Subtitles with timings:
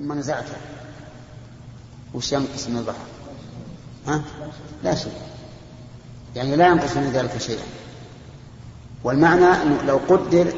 [0.00, 0.56] ثم نزعته
[2.14, 2.96] وش ينقص من البحر؟
[4.06, 4.22] ها؟
[4.84, 5.12] لا شيء.
[6.36, 7.64] يعني لا ينقص من ذلك شيئا.
[9.04, 10.52] والمعنى أنه لو قدر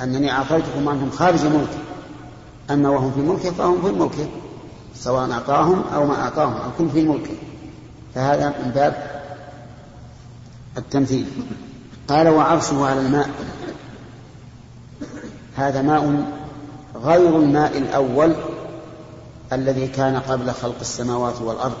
[0.00, 1.78] أنني أعطيتكم أنهم خارج ملكي
[2.70, 4.28] أما وهم في ملكه فهم في ملكه
[4.94, 7.34] سواء أعطاهم أو ما أعطاهم الكل في ملكه.
[8.14, 9.22] فهذا من باب
[10.78, 11.26] التمثيل.
[12.08, 13.30] قال وعرشه على الماء.
[15.56, 16.24] هذا ماء
[17.04, 18.34] غير الماء الأول
[19.52, 21.76] الذي كان قبل خلق السماوات والأرض.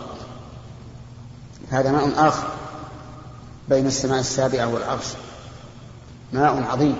[1.70, 2.48] هذا ماء آخر
[3.68, 5.06] بين السماء السابعة والعرش.
[6.32, 6.96] ماء عظيم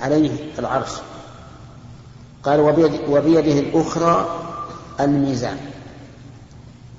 [0.00, 0.90] عليه العرش.
[2.42, 4.40] قال وبيد وبيده الأخرى
[5.00, 5.58] الميزان.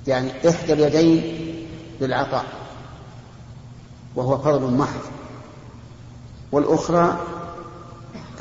[0.06, 1.66] يعني إحدى اليدين
[2.00, 2.44] للعطاء
[4.16, 5.00] وهو فضل محض.
[6.52, 7.18] والأخرى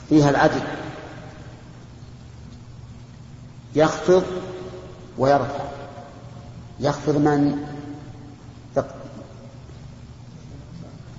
[0.10, 0.62] فيها العدل.
[3.76, 4.24] يخفض
[5.18, 5.66] ويرفع.
[6.80, 7.66] يخفض من؟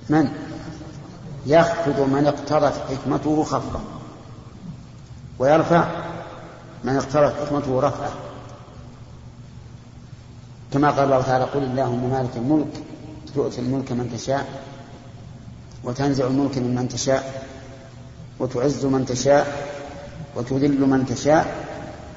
[0.09, 0.29] من؟
[1.47, 3.81] يخفض من اقتضت حكمته خفضا.
[5.39, 5.89] ويرفع
[6.85, 8.13] من اقتضت حكمته رفعه
[10.73, 12.83] كما قال الله تعالى قل اللهم مالك الملك
[13.35, 14.47] تؤتي الملك من تشاء
[15.85, 17.47] وتنزع الملك ممن تشاء
[18.39, 19.71] وتعز من تشاء
[20.37, 21.67] وتذل من تشاء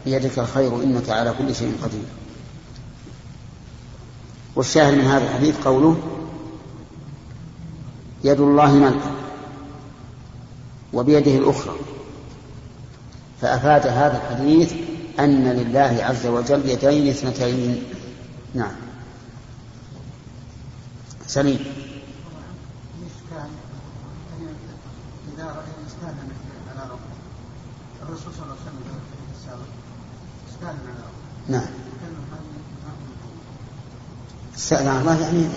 [0.06, 2.06] بيدك الخير انك على كل شيء قدير.
[4.56, 5.98] والشاهد من هذا الحديث قوله
[8.24, 9.12] يد الله ملكا
[10.94, 11.76] وبيده الأخرى.
[13.42, 14.74] فأفاد هذا الحديث
[15.20, 17.84] أن لله عز وجل يدين اثنتين.
[18.54, 18.76] نعم.
[21.28, 21.66] سليم.
[28.04, 29.83] الرسول صلى الله عليه وسلم
[31.50, 31.66] نعم.
[34.56, 35.48] استأذن الله يعني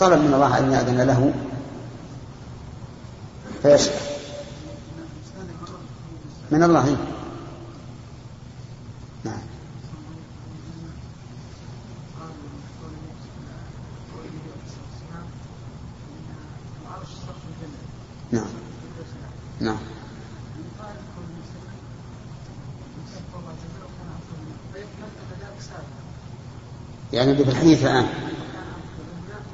[0.00, 1.32] طلب من الله أن يأذن له.
[3.62, 4.00] فيشفع
[6.50, 6.96] من الله.
[18.32, 18.48] نعم
[19.60, 19.78] نعم
[27.18, 28.06] يعني الحديث الآن.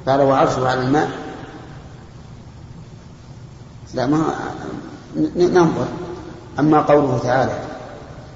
[0.07, 1.09] قال وعرشه على الماء.
[3.93, 4.35] لا ما
[5.35, 5.87] ننظر.
[6.59, 7.59] أما قوله تعالى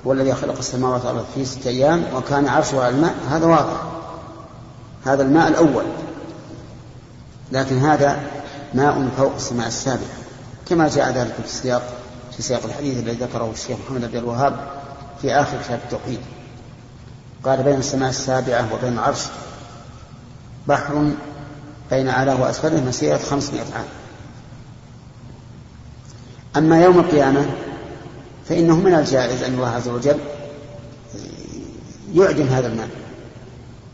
[0.05, 3.15] والذي خلق السماوات والأرض في ستة أيام وكان عرشه على الماء.
[3.29, 3.83] هذا واضح.
[5.05, 5.85] هذا الماء الأول.
[7.51, 8.19] لكن هذا
[8.73, 10.19] ماء فوق السماء السابعة.
[10.69, 11.93] كما جاء ذلك في السياق
[12.35, 14.67] في سياق الحديث الذي ذكره الشيخ محمد بن الوهاب
[15.21, 16.19] في آخر كتاب التوحيد.
[17.45, 19.25] قال بين السماء السابعة وبين العرش
[20.67, 21.11] بحر
[21.91, 23.85] بين أعلاه وأسفله مسيرة خمسمائة عام.
[26.57, 27.45] أما يوم القيامة
[28.49, 30.19] فإنه من الجائز أن الله عز وجل
[32.13, 32.89] يعدم هذا الماء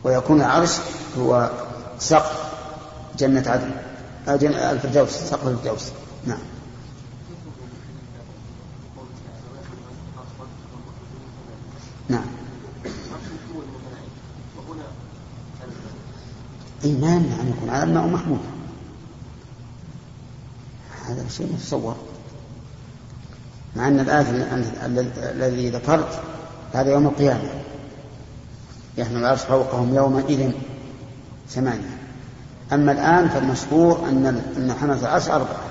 [0.04, 0.72] ويكون العرش
[1.18, 1.50] هو
[2.00, 2.46] سقف
[3.18, 3.72] جنة
[4.28, 4.52] عدن.
[4.56, 5.92] الفردوس سقف الفردوس.
[6.26, 6.38] نعم.
[12.10, 12.26] نعم.
[16.86, 18.40] اي ما يمنع ان يكون على الماء محمود.
[21.06, 21.96] هذا شيء متصور.
[23.76, 24.26] مع أن الآية
[25.32, 26.20] الذي ذكرت
[26.74, 27.50] هذا يوم القيامة.
[28.98, 30.52] يحمل العرش فوقهم يومئذ
[31.50, 31.98] ثمانية.
[32.74, 34.26] أما الآن فالمشهور أن
[34.58, 35.64] أن حملة العرش أربعة.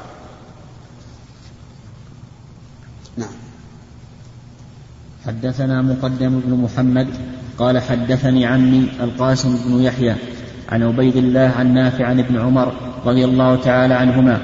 [3.16, 3.28] نعم.
[5.26, 7.08] حدثنا مقدم بن محمد
[7.58, 10.33] قال حدثني عمي القاسم بن يحيى
[10.72, 12.72] عن عبيد الله عن نافع عن ابن عمر
[13.06, 14.38] رضي الله تعالى عنهما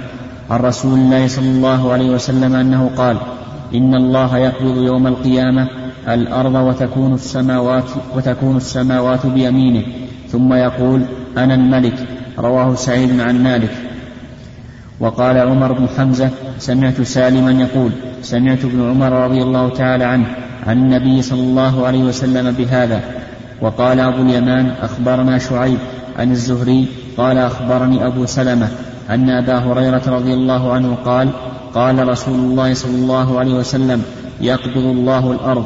[0.50, 3.16] عن رسول الله صلى الله عليه وسلم أنه قال
[3.74, 5.68] إن الله يقبض يوم القيامة
[6.08, 7.84] الأرض وتكون السماوات
[8.16, 9.82] وتكون السماوات بيمينه
[10.28, 11.02] ثم يقول
[11.36, 11.94] أنا الملك.
[12.38, 13.70] رواه سعيد عن مالك.
[15.00, 17.90] وقال عمر بن حمزة سمعت سالما يقول
[18.22, 20.26] سمعت ابن عمر رضي الله تعالى عنه
[20.66, 23.00] عن النبي صلى الله عليه وسلم بهذا.
[23.60, 25.78] وقال أبو اليمان أخبرنا شعيب
[26.20, 28.68] عن الزهري قال أخبرني أبو سلمة
[29.10, 31.30] أن أبا هريرة رضي الله عنه قال
[31.74, 34.04] قال رسول الله صلى الله عليه وسلم
[34.40, 35.64] يقبض الله الأرض.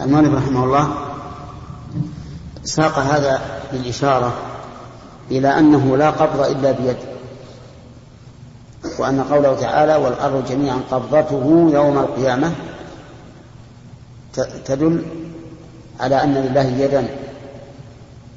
[0.00, 0.88] المؤلف رحمه الله
[2.64, 3.40] ساق هذا
[3.72, 4.32] بالإشارة
[5.30, 6.96] إلى أنه لا قبض إلا بيد
[8.98, 12.52] وأن قوله تعالى والأرض جميعا قبضته يوم القيامة
[14.64, 15.02] تدل
[16.00, 17.08] على أن لله يدا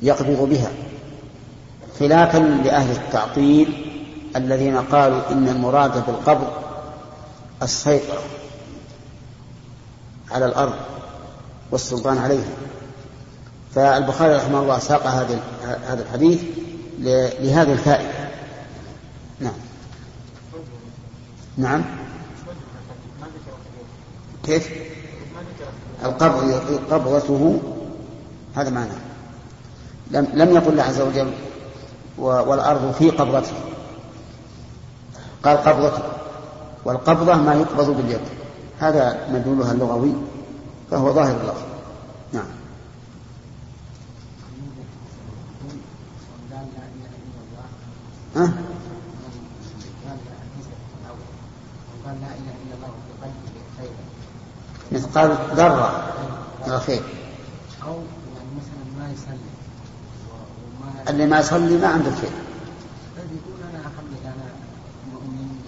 [0.02, 0.72] يقبض بها.
[2.00, 3.94] خلافا لأهل التعطيل
[4.36, 6.48] الذين قالوا إن المراد بالقبض
[7.64, 8.22] السيطرة
[10.32, 10.74] على الأرض
[11.72, 12.50] والسلطان عليها.
[13.76, 15.40] فالبخاري رحمه الله ساق هذا
[15.88, 16.44] هذا الحديث
[17.40, 18.30] لهذه الفائدة.
[19.40, 19.54] نعم.
[21.58, 21.86] نعم.
[24.46, 24.70] كيف؟
[26.06, 26.52] القبض
[26.92, 27.62] قبضته
[28.56, 28.92] هذا معنى.
[30.12, 31.31] لم لم يقل الله عز وجل
[32.18, 33.54] والأرض في قبضته.
[35.44, 36.04] قال قبضته
[36.86, 38.21] والقبضة ما يقبض باليد.
[38.80, 40.13] هذا مدلولها اللغوي
[40.92, 41.63] فهو ظاهر اللفظ.
[42.33, 42.45] نعم.
[48.36, 48.53] ها؟
[54.92, 56.07] مثقال ذرة.
[56.68, 57.01] من الخير
[57.83, 59.47] أو يعني مثلا ما يصلي
[61.09, 62.12] اللي ما يصلي ما عنده
[65.12, 65.59] مؤمن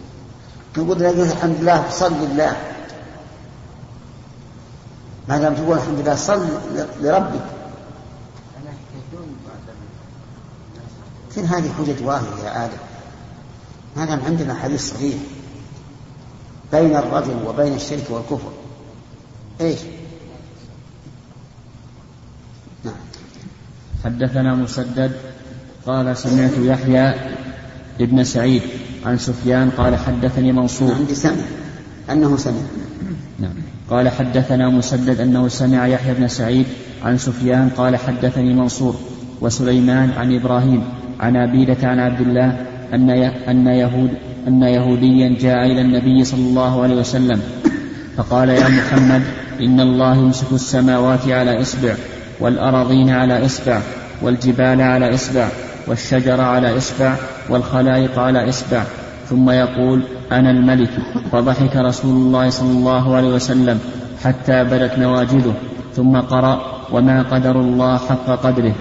[0.77, 2.57] نقول له الحمد لله صل لله
[5.29, 6.47] ما دام تقول الحمد لله صل
[7.01, 7.45] لربك.
[11.31, 12.77] فين هذه حجة واهية يا آدم؟
[13.95, 15.15] ما دام عندنا حديث صحيح
[16.71, 18.51] بين الرجل وبين الشرك والكفر.
[19.61, 19.79] إيش؟
[22.83, 22.95] نعم.
[24.03, 25.28] حدثنا مسدد
[25.89, 27.13] قال سمعت يحيى
[28.01, 28.61] ابن سعيد
[29.05, 30.93] عن سفيان قال حدثني منصور.
[30.93, 31.43] عندي سمع
[32.11, 32.61] أنه سمع.
[33.39, 33.53] نعم.
[33.89, 36.65] قال حدثنا مسدد أنه سمع يحيى بن سعيد
[37.03, 38.95] عن سفيان قال حدثني منصور
[39.41, 40.83] وسليمان عن إبراهيم
[41.19, 43.09] عن عبيدة عن عبد الله أن
[43.49, 44.11] أن يهود
[44.47, 47.41] أن يهوديا جاء إلى النبي صلى الله عليه وسلم
[48.17, 49.21] فقال يا محمد
[49.59, 51.93] إن الله يمسك السماوات على إصبع
[52.39, 53.81] والأراضين على إصبع
[54.21, 55.49] والجبال على إصبع
[55.89, 57.15] والشجر على إصبع
[57.49, 58.83] والخلائق على إصبع.
[59.29, 60.01] ثم يقول
[60.31, 60.89] أنا الملك
[61.31, 63.79] فضحك رسول الله صلى الله عليه وسلم
[64.23, 65.53] حتى بدت نواجذه.
[65.95, 68.75] ثم قرأ وما قدر الله حق قدره.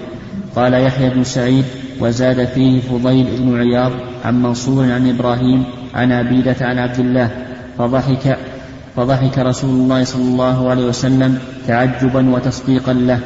[0.55, 1.65] قال يحيى بن سعيد
[1.99, 3.91] وزاد فيه فضيل بن عياض
[4.25, 5.63] عن منصور عن إبراهيم
[5.95, 7.29] عن عبيدة عن عبد الله.
[7.77, 8.37] فضحك
[8.95, 13.19] فضحك رسول الله صلى الله عليه وسلم تعجبا وتصديقا له.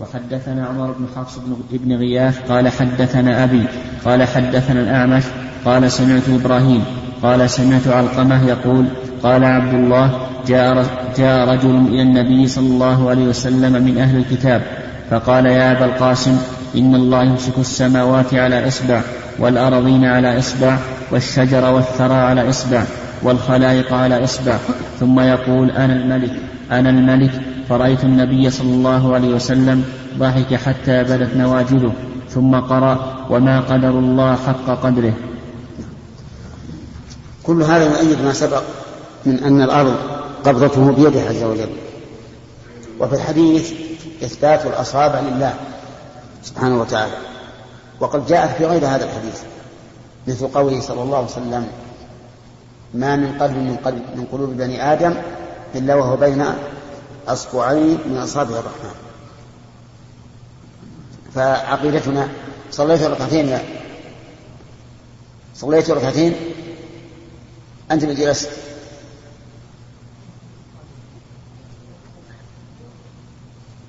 [0.00, 1.38] وحدثنا عمر بن حفص
[1.70, 3.64] بن غياث قال حدثنا أبي
[4.04, 5.22] قال حدثنا الأعمش
[5.64, 6.84] قال سمعت إبراهيم
[7.22, 8.86] قال سمعت علقمة يقول
[9.22, 10.86] قال عبد الله جاء,
[11.16, 14.62] جاء رجل إلى النبي صلى الله عليه وسلم من أهل الكتاب
[15.10, 16.38] فقال يا أبا القاسم
[16.76, 19.00] إن الله يمسك السماوات على إصبع
[19.38, 20.76] والأرضين على إصبع
[21.10, 22.84] والشجر والثرى على إصبع.
[23.24, 24.58] والخلائق على إصبع.
[25.00, 26.32] ثم يقول أنا الملك
[26.70, 27.30] أنا الملك.
[27.68, 29.84] فرأيت النبي صلى الله عليه وسلم
[30.18, 31.92] ضحك حتى بدت نواجذه.
[32.30, 35.14] ثم قرأ وما قدر الله حق قدره.
[37.42, 38.62] كل هذا يؤيد ما سبق
[39.26, 39.96] من أن الأرض
[40.44, 41.68] قبضته بيده عز وجل.
[43.00, 43.72] وفي الحديث
[44.24, 45.54] إثبات الأصابع لله
[46.42, 47.12] سبحانه وتعالى.
[48.00, 49.40] وقد جاءت في غير هذا الحديث
[50.28, 51.66] مثل قوله صلى الله عليه وسلم
[52.94, 55.14] ما من قلب من, قلب من قلوب بني آدم
[55.74, 56.44] إلا وهو بين
[57.28, 58.94] أصبعين من أصابع الرحمن.
[61.34, 62.28] فعقيدتنا
[62.70, 63.62] صليت ركعتين يا
[65.54, 66.34] صليت ركعتين؟
[67.90, 68.50] أنت من جلست.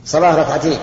[0.06, 0.80] صلاة ركعتين.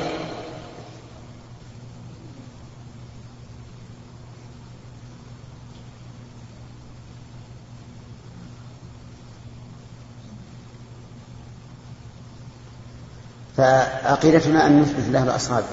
[13.63, 15.67] فعقيدتنا أن نثبت له الأصابع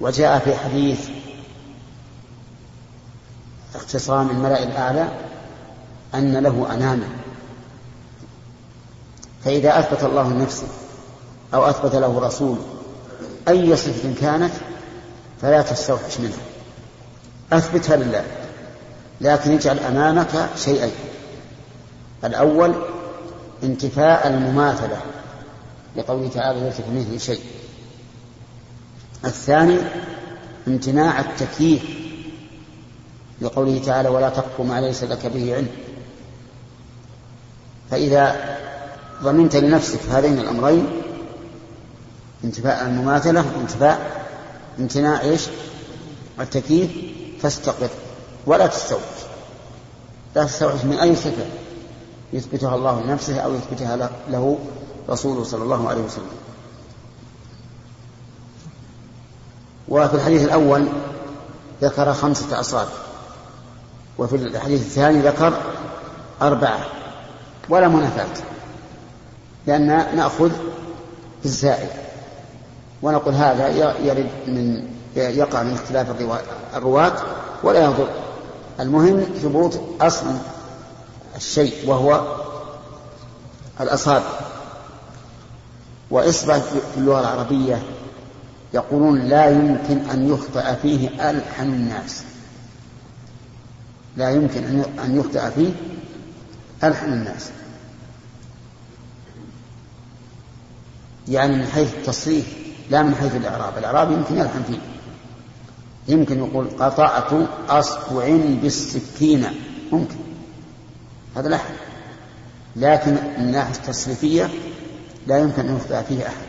[0.00, 1.08] وجاء في حديث
[3.74, 5.08] اختصام الملأ الأعلى
[6.14, 7.08] أن له أناما
[9.44, 10.66] فإذا أثبت الله لنفسه
[11.54, 12.58] أو أثبت له رسول
[13.48, 14.52] أي صفة كانت
[15.42, 16.44] فلا تستوحش منها.
[17.52, 18.24] أثبتها لله
[19.20, 20.92] لكن اجعل أمامك شيئين
[22.24, 22.74] الأول
[23.62, 25.00] انتفاء المماثلة.
[25.96, 27.40] لقوله تعالى ليس كمثله شيء.
[29.24, 29.78] الثاني
[30.68, 31.82] امتناع التكييف
[33.40, 35.68] لقوله تعالى ولا تقف ما ليس لك به علم.
[37.90, 38.56] فإذا
[39.22, 40.86] ضمنت لنفسك هذين الأمرين
[42.44, 44.26] انتفاء المماثلة وانتفاء
[44.78, 45.42] امتناع إيش؟
[46.40, 46.90] التكييف
[47.42, 47.88] فاستقر
[48.46, 49.00] ولا تستوعب
[50.36, 51.46] لا تستوعب من أي صفة
[52.32, 54.58] يثبتها الله لنفسه أو يثبتها له
[55.08, 56.36] رسوله صلى الله عليه وسلم.
[59.88, 60.88] وفي الحديث الأول
[61.82, 62.92] ذكر خمسة أصابع
[64.18, 65.52] وفي الحديث الثاني ذكر
[66.42, 66.80] أربعة
[67.68, 68.44] ولا منافاة
[69.66, 70.50] لأن نأخذ
[71.42, 71.88] بالزائد.
[73.02, 73.68] ونقول هذا
[74.04, 76.06] يرد من يقع من اختلاف
[76.74, 77.12] الرواة
[77.62, 78.08] ولا يضر.
[78.80, 80.26] المهم ثبوت أصل
[81.36, 82.36] الشيء وهو
[83.80, 84.43] الأصابع.
[86.10, 87.82] وإصبع في اللغة العربية
[88.74, 92.22] يقولون لا يمكن أن يخطأ فيه ألحن الناس.
[94.16, 94.64] لا يمكن
[95.04, 95.72] أن يخطأ فيه
[96.84, 97.50] ألحن الناس.
[101.28, 102.56] يعني من حيث التصريف
[102.90, 103.78] لا من حيث الإعراب.
[103.78, 104.78] الإعراب يمكن يلحن فيه.
[106.08, 109.54] يمكن يقول قطعت أصبع بالسكينة
[109.92, 110.16] ممكن.
[111.36, 111.74] هذا لحن.
[112.76, 114.50] لكن من الناحية التصريفية
[115.26, 116.46] لا يمكن أن يخطئ فيه أحد.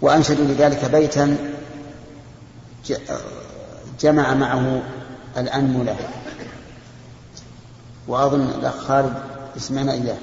[0.00, 1.36] وأنشدوا لذلك بيتا
[4.00, 4.82] جمع معه
[5.36, 5.96] الأنملة.
[8.08, 9.14] وأظن الأخ خالد
[9.56, 10.18] اسمعنا إياه.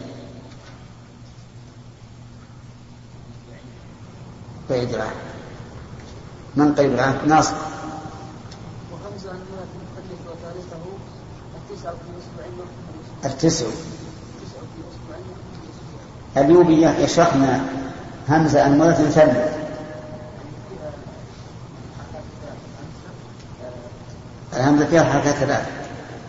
[4.69, 5.15] قيد العهد
[6.55, 7.55] من قيد العهد ناصر.
[11.55, 11.91] التسع
[13.21, 13.65] في التسع.
[16.37, 17.61] اليوبي يشرحنا
[18.29, 19.61] همزة أنملة ثلث
[24.53, 25.69] الهمزة فيها حركات ثلاث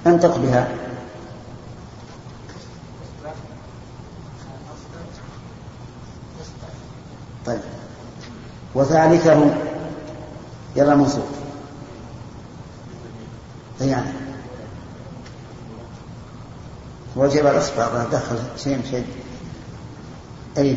[0.07, 0.69] انطق بها.
[7.47, 7.61] طيب.
[8.75, 9.55] وثالثه
[10.77, 11.27] يلا منصور
[13.81, 14.13] يعني
[17.17, 18.05] وجب الإصبع.
[18.13, 19.07] دخل شيء شيء.
[20.59, 20.77] أي.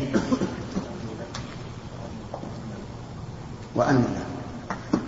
[3.74, 4.24] وأنملة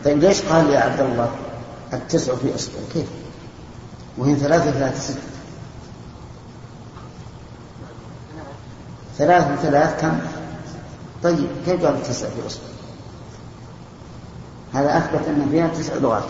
[0.04, 1.30] طيب ليش قال يا عبد الله
[1.92, 3.06] التسع في أصبع كيف؟
[4.18, 5.20] وهي ثلاثة ثلاثة ستة
[9.18, 10.18] ثلاث ثلاث كم؟
[11.22, 12.62] طيب كيف قال التسع في أصبع
[14.74, 16.24] هذا أثبت أن فيها تسع لغات.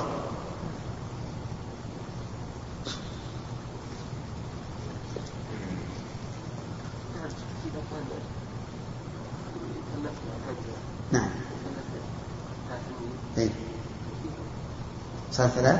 [15.39, 15.79] صار ثلاث؟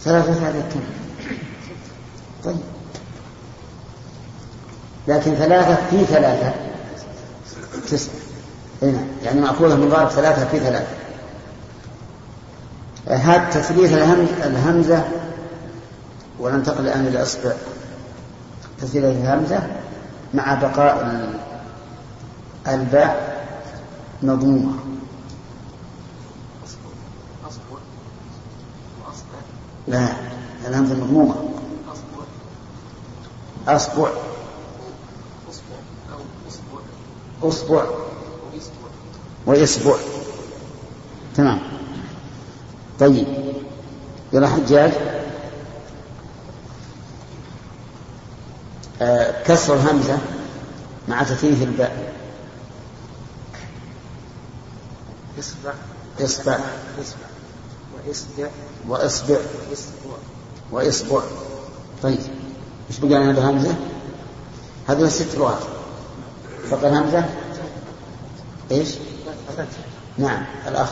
[0.00, 0.80] ثلاثة على كم؟
[2.44, 2.56] طيب.
[5.08, 6.52] لكن ثلاثة في ثلاثة.
[7.90, 8.14] تسعة
[8.82, 10.94] هنا يعني مأخوذة من ضرب ثلاثة في ثلاثة.
[13.06, 13.92] هذا تثليث
[14.44, 15.04] الهمزة
[16.40, 17.52] وننتقل الآن إلى أصبع
[18.78, 19.62] تثليث الهمزة
[20.34, 21.28] مع بقاء
[22.68, 23.44] الباء
[24.22, 24.72] مضمومة.
[29.88, 30.08] لا
[30.66, 31.34] الهمزة مضمومة
[33.68, 34.08] أصبع.
[37.42, 37.84] أصبع
[39.46, 39.96] وإصبع.
[41.36, 41.60] تمام.
[43.00, 43.26] طيب.
[44.32, 44.92] يلا حجاج
[49.02, 50.18] آه كسر الهمزة
[51.08, 52.14] مع تثليث الباء.
[55.38, 55.74] إصبع.
[56.20, 56.58] إصبع.
[57.00, 57.33] إصبع.
[58.06, 58.48] وإصبع
[58.88, 59.38] وإصبع
[60.72, 61.22] وإصبع.
[62.02, 62.18] طيب
[62.90, 63.74] إيش بقى لنا بهمزة؟
[64.88, 65.62] هذه ست لغات.
[66.70, 67.24] فقط همزة؟
[68.70, 68.88] إيش؟
[70.18, 70.90] نعم الأخ.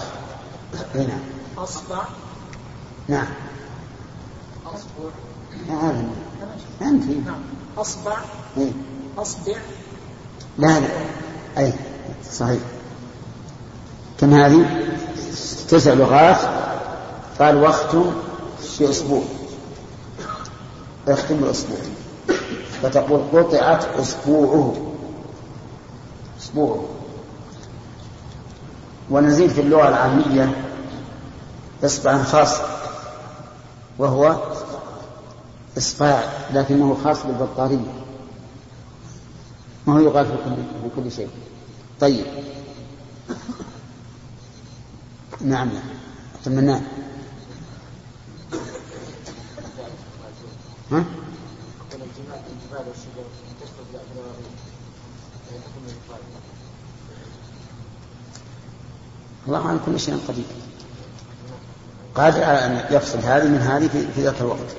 [0.95, 1.21] اي نعم.
[1.59, 2.03] أصبع.
[3.09, 3.27] نعم.
[4.67, 5.11] أصبع.
[5.69, 6.05] هذا
[6.83, 7.41] أنت نعم.
[7.79, 8.17] أصبع.
[8.59, 8.73] إيه؟
[9.19, 9.57] أصبع.
[10.59, 10.89] لا لا.
[11.59, 11.73] أي
[12.33, 12.61] صحيح.
[14.21, 14.87] كم هذه؟
[15.69, 16.62] تسع لغات.
[17.39, 18.13] قال واختم
[18.61, 19.23] في أسبوع.
[21.09, 21.79] اختم الأسبوع.
[22.83, 24.93] فتقول قطعت أسبوعه.
[26.41, 26.85] أسبوعه.
[29.11, 30.65] ونزيد في اللغة العامية
[31.85, 32.61] إصبعا خاص
[33.99, 34.37] وهو
[35.79, 36.23] إصبع
[36.55, 38.03] لكنه خاص بالبطارية.
[39.87, 41.29] ما هو يقال في كل, في كل شيء.
[42.01, 42.27] طيب.
[45.41, 45.69] نعم.
[45.69, 45.83] نعم
[46.45, 46.83] تمناه
[50.93, 51.05] ها؟
[59.47, 60.45] الله عن كل شيء قدير.
[62.15, 64.77] قادر على أن يفصل هذه من هذه في, ذاك الوقت.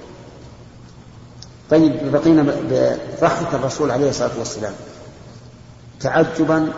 [1.70, 4.74] طيب بقينا بضحك الرسول عليه الصلاة والسلام.
[6.00, 6.74] تعجبا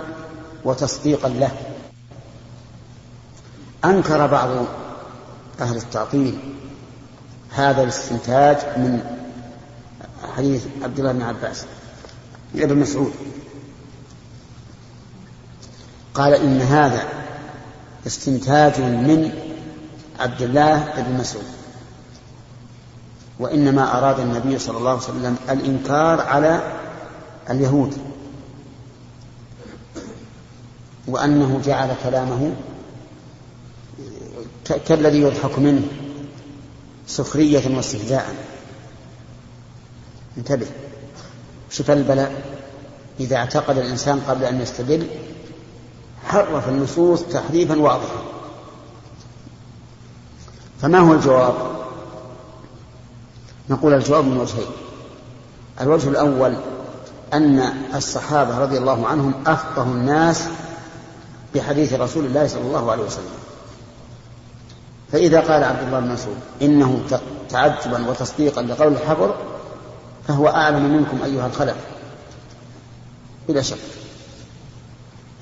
[0.64, 1.52] وتصديقا له.
[3.86, 4.50] أنكر بعض
[5.62, 6.40] أهل التعطيل
[7.52, 9.25] هذا الاستنتاج من
[10.26, 11.66] حديث عبد الله بن عباس
[12.56, 13.14] ابن مسعود.
[16.14, 17.04] قال إن هذا
[18.08, 19.32] استنتاج من
[20.20, 21.46] عبد الله بن مسعود.
[23.40, 26.80] وإنما أراد النبي صلى الله عليه وسلم الإنكار على
[27.50, 27.98] اليهود.
[31.08, 32.54] وأنه جعل كلامه
[34.88, 35.82] كالذي يضحك منه
[37.08, 38.55] سخرية واستهزاء.
[40.38, 40.68] انتبه.
[41.70, 42.44] شوف البلاء.
[43.20, 45.08] إذا اعتقد الإنسان قبل أن يستدل
[46.28, 48.24] حرف النصوص تحريفا واضحا.
[50.82, 51.54] فما هو الجواب؟
[53.70, 54.68] نقول الجواب من وجهين.
[55.82, 56.56] الوجه الأول
[57.34, 57.60] أن
[57.96, 60.44] الصحابة رضي الله عنهم أفقه الناس
[61.56, 63.36] بحديث رسول الله صلى الله عليه وسلم.
[65.12, 67.02] فإذا قال عبد الله بن مسعود إنه
[67.50, 69.36] تعجبا وتصديقا لقول الحبر
[70.28, 71.76] فهو أعلم منكم أيها الخلق.
[73.48, 73.78] بلا شك.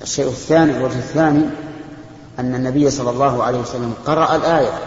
[0.02, 1.44] الشيء الثاني الوجه الثاني
[2.38, 4.78] أن النبي صلى الله عليه وسلم قرأ الآية.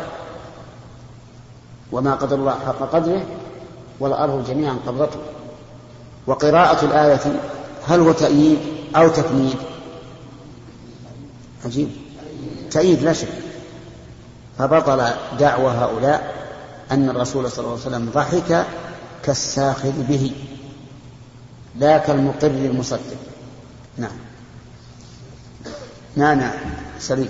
[1.91, 3.23] وما قدر الله حق قدره
[3.99, 5.19] والأرض جميعا قبضته.
[6.27, 7.39] وقراءة الآية
[7.87, 8.59] هل هو تأييد
[8.95, 9.55] أو تكميل
[11.65, 11.89] عجيب.
[12.71, 13.27] تأييد لا شك.
[14.57, 16.33] فبطل دعوى هؤلاء
[16.91, 18.65] أن الرسول صلى الله عليه وسلم ضحك
[19.23, 20.31] كالساخر به
[21.75, 23.17] لا كالمقر المصدق.
[23.97, 24.17] نعم.
[26.15, 26.53] نعم نعم.
[26.99, 27.29] سليم.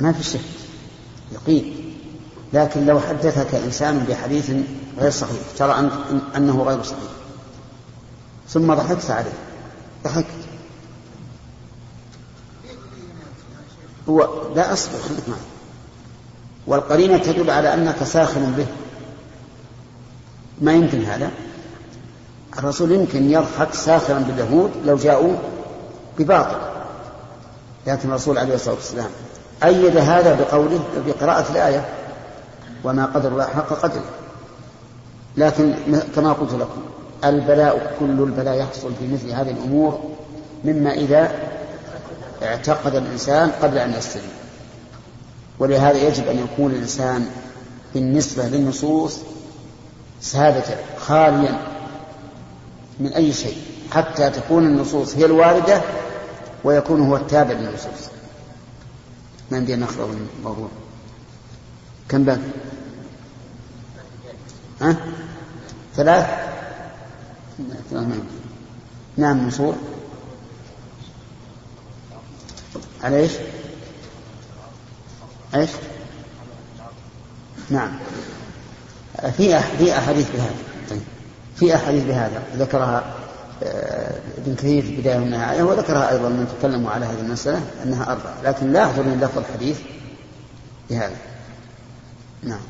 [0.00, 0.40] ما في شك.
[1.32, 1.94] يقين.
[2.52, 4.50] لكن لو حدثك إنسان بحديث
[4.98, 7.17] غير صحيح ترى أن أنه غير صحيح.
[8.48, 9.32] ثم ضحكت عليه.
[10.04, 10.26] ضحكت.
[14.08, 15.38] هو لا أصبر خليك معي.
[16.66, 18.66] والقرينة تدل على أنك ساخر به.
[20.60, 21.30] ما يمكن هذا؟
[22.58, 25.36] الرسول يمكن يضحك ساخرا باليهود لو جاءوا
[26.18, 26.58] بباطل.
[27.86, 29.10] لكن الرسول عليه الصلاة والسلام
[29.64, 31.88] أيد هذا بقوله بقراءة الآية.
[32.84, 34.04] وما قدر الله حق قدره.
[35.36, 35.74] لكن
[36.16, 36.82] كما قلت لكم
[37.24, 40.00] البلاء كل البلاء يحصل في مثل هذه الأمور
[40.64, 41.32] مما إذا
[42.42, 44.22] اعتقد الإنسان قبل أن يستلم
[45.58, 47.26] ولهذا يجب أن يكون الإنسان
[47.94, 49.18] بالنسبة للنصوص
[50.20, 51.58] سادة خاليا
[53.00, 53.56] من أي شيء
[53.92, 55.82] حتى تكون النصوص هي الواردة
[56.64, 58.08] ويكون هو التابع للنصوص
[59.50, 60.68] ما عندي نخرج الموضوع
[62.08, 62.40] كم باقي؟
[64.80, 64.96] ها؟
[65.96, 66.47] ثلاث؟
[69.16, 69.74] نعم منصور.
[73.02, 73.32] على إيش؟
[75.54, 75.70] إيش؟
[77.70, 77.98] نعم.
[79.36, 80.54] في في أحاديث بهذا.
[80.90, 81.00] طيب.
[81.56, 82.42] في أحاديث بهذا.
[82.56, 83.14] ذكرها
[83.62, 88.42] آه، ابن كثير في البدايه والنهايه وذكرها أيضا من تكلموا على هذه المسألة أنها اربعه
[88.44, 89.78] لكن لا من لفظ الحديث
[90.90, 91.16] بهذا.
[92.42, 92.60] نعم.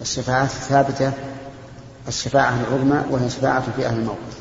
[0.00, 1.12] الشفاعات الثابتة
[2.08, 4.40] الشفاعة العظمى وهي شفاعة في أهل الموقف.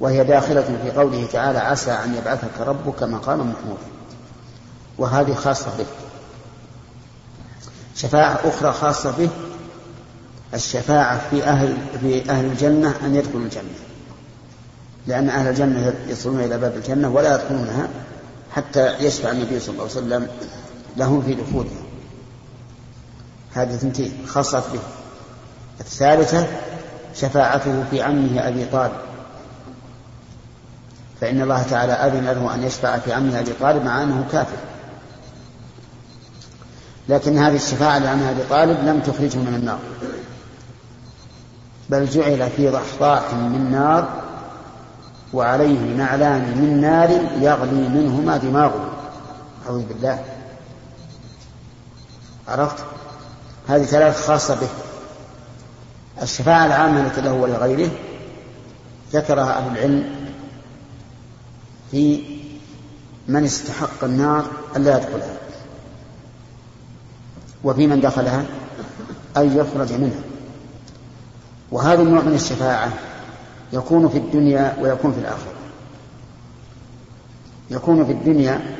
[0.00, 3.82] وهي داخلة في قوله تعالى عسى أن يبعثك ربك مقاما محمودا.
[4.98, 5.86] وهذه خاصة به.
[7.96, 9.28] شفاعة أخرى خاصة به
[10.54, 13.86] الشفاعة في أهل في أهل الجنة أن يدخلوا الجنة.
[15.06, 17.88] لأن أهل الجنة يصلون إلى باب الجنة ولا يدخلونها
[18.52, 20.28] حتى يشفع النبي صلى الله عليه وسلم
[20.96, 21.85] لهم في دخولها
[23.56, 24.80] هذه ثنتين خاصة به.
[25.80, 26.46] الثالثة
[27.14, 28.96] شفاعته في عمه أبي طالب.
[31.20, 34.56] فإن الله تعالى أذن له أن يشفع في عمه أبي طالب مع أنه كافر.
[37.08, 39.78] لكن هذه الشفاعة لعم أبي طالب لم تخرجه من النار.
[41.90, 44.22] بل جعل في ضحضاح من نار
[45.32, 48.90] وعليه نعلان من نار يغلي منهما دماغه.
[49.66, 50.24] أعوذ بالله.
[52.48, 52.84] عرفت؟
[53.68, 54.68] هذه ثلاث خاصة به.
[56.22, 57.90] الشفاعة العامة التي له ولغيره
[59.12, 60.04] ذكرها أهل العلم
[61.90, 62.22] في
[63.28, 64.44] من استحق النار
[64.76, 65.36] ألا يدخلها
[67.64, 68.44] وفي من دخلها
[69.36, 70.20] أن يخرج منها.
[71.70, 72.92] وهذا النوع من الشفاعة
[73.72, 75.52] يكون في الدنيا ويكون في الآخرة.
[77.70, 78.76] يكون في الدنيا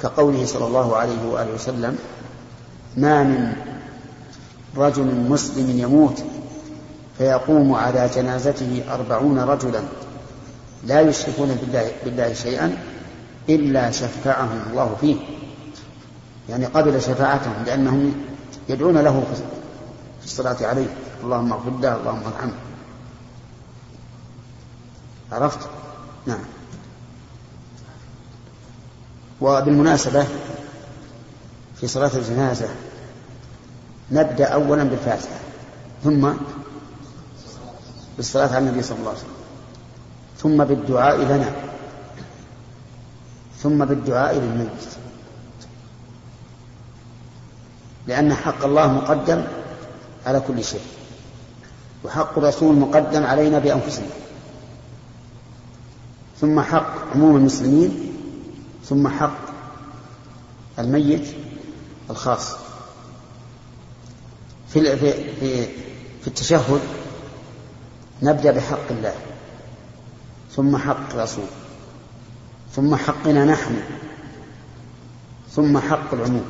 [0.00, 1.98] كقوله صلى الله عليه وآله وسلم
[2.96, 3.52] ما من
[4.76, 6.22] رجل مسلم يموت
[7.18, 9.80] فيقوم على جنازته أربعون رجلا
[10.84, 12.78] لا يشركون بالله, بالله شيئا
[13.48, 15.16] إلا شفعهم الله فيه.
[16.48, 18.14] يعني قبل شفاعتهم لأنهم
[18.68, 19.24] يدعون له
[20.20, 20.86] في الصلاة عليه.
[21.24, 22.52] اللهم اغفر له اللهم ارحمه.
[25.32, 25.58] عرفت؟
[26.26, 26.38] نعم.
[29.40, 30.26] وبالمناسبة
[31.80, 32.68] في صلاة الجنازة
[34.10, 35.38] نبدأ أولا بالفاتحة
[36.04, 36.32] ثم
[38.16, 39.30] بالصلاة على النبي صلى الله عليه وسلم
[40.38, 41.52] ثم بالدعاء لنا
[43.62, 44.84] ثم بالدعاء للميت.
[48.06, 49.44] لأن حق الله مقدم
[50.26, 50.80] على كل شيء
[52.04, 54.06] وحق الرسول مقدم علينا بأنفسنا.
[56.40, 58.12] ثم حق عموم المسلمين
[58.84, 59.38] ثم حق
[60.78, 61.26] الميت
[62.10, 62.65] الخاص.
[64.68, 65.66] في في
[66.20, 66.80] في التشهد
[68.22, 69.14] نبدأ بحق الله
[70.56, 71.44] ثم حق الرسول
[72.72, 73.82] ثم حقنا نحن
[75.52, 76.44] ثم حق العموم.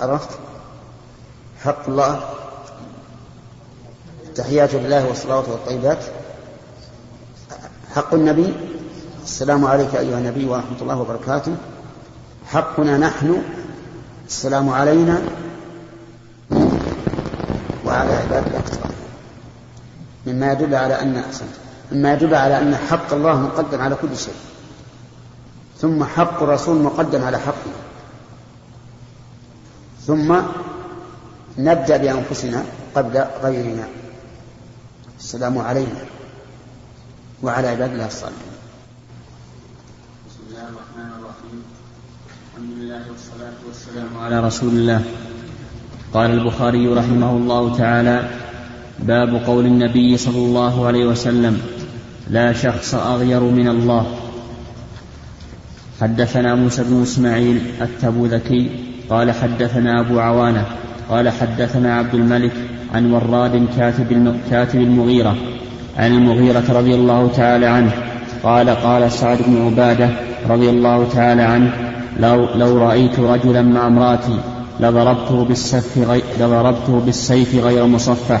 [0.00, 0.28] عرفت؟
[1.64, 2.30] حق الله
[4.26, 6.04] التحيات لله والصلوات والطيبات.
[7.94, 8.54] حق النبي
[9.22, 11.56] السلام عليك أيها النبي ورحمة الله وبركاته.
[12.46, 13.42] حقنا نحن
[14.28, 15.22] السلام علينا.
[17.84, 18.62] وعلى عباد الله
[20.26, 21.24] مما يدل على أن
[21.92, 24.36] مما يدل على أن حق الله مقدم على كل شيء.
[25.80, 27.72] ثم حق الرسول مقدم على حقه.
[30.06, 30.40] ثم
[31.58, 32.64] نبدأ بأنفسنا
[32.94, 33.88] قبل غيرنا.
[35.18, 36.04] السلام علينا.
[37.42, 38.54] وعلى عباد الله الصالحين.
[40.28, 41.64] بسم الله الرحمن الرحيم.
[42.58, 45.02] الحمد لله والصلاة والسلام على رسول الله.
[46.14, 48.22] قال البخاري رحمه الله تعالى
[48.98, 51.60] باب قول النبي صلى الله عليه وسلم
[52.30, 54.06] لا شخص أغير من الله.
[56.00, 58.70] حدثنا موسى بن إسماعيل التبوذكي
[59.10, 60.66] قال حدثنا أبو عوانة
[61.10, 62.52] قال حدثنا عبد الملك
[62.94, 65.36] عن وراد كاتب كاتب المغيرة
[65.96, 67.92] عن المغيرة رضي الله تعالى عنه
[68.42, 70.10] قال قال سعد بن عبادة
[70.48, 71.87] رضي الله تعالى عنه
[72.20, 74.38] لو, لو رأيت رجلا مع امرأتي
[74.80, 78.40] لضربته بالسيف غير لضربته بالسيف غير مصفح.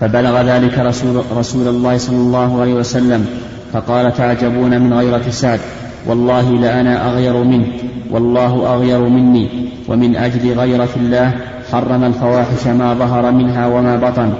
[0.00, 3.26] فبلغ ذلك رسول, رسول الله صلى الله عليه وسلم
[3.72, 5.60] فقال تعجبون من غيرة سعد.
[6.06, 7.66] والله لأنا أغير منه
[8.10, 9.48] والله أغير مني
[9.88, 11.34] ومن أجل غيرة الله
[11.72, 14.32] حرم الفواحش ما ظهر منها وما بطن.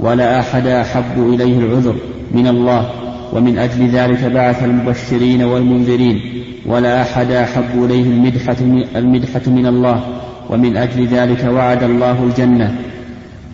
[0.00, 1.94] ولا أحد أحب إليه العذر
[2.32, 2.90] من الله.
[3.32, 8.56] ومن أجل ذلك بعث المبشرين والمنذرين ولا أحد أحب إليه المدحة
[8.96, 10.04] المدحة من الله
[10.50, 12.76] ومن أجل ذلك وعد الله الجنة.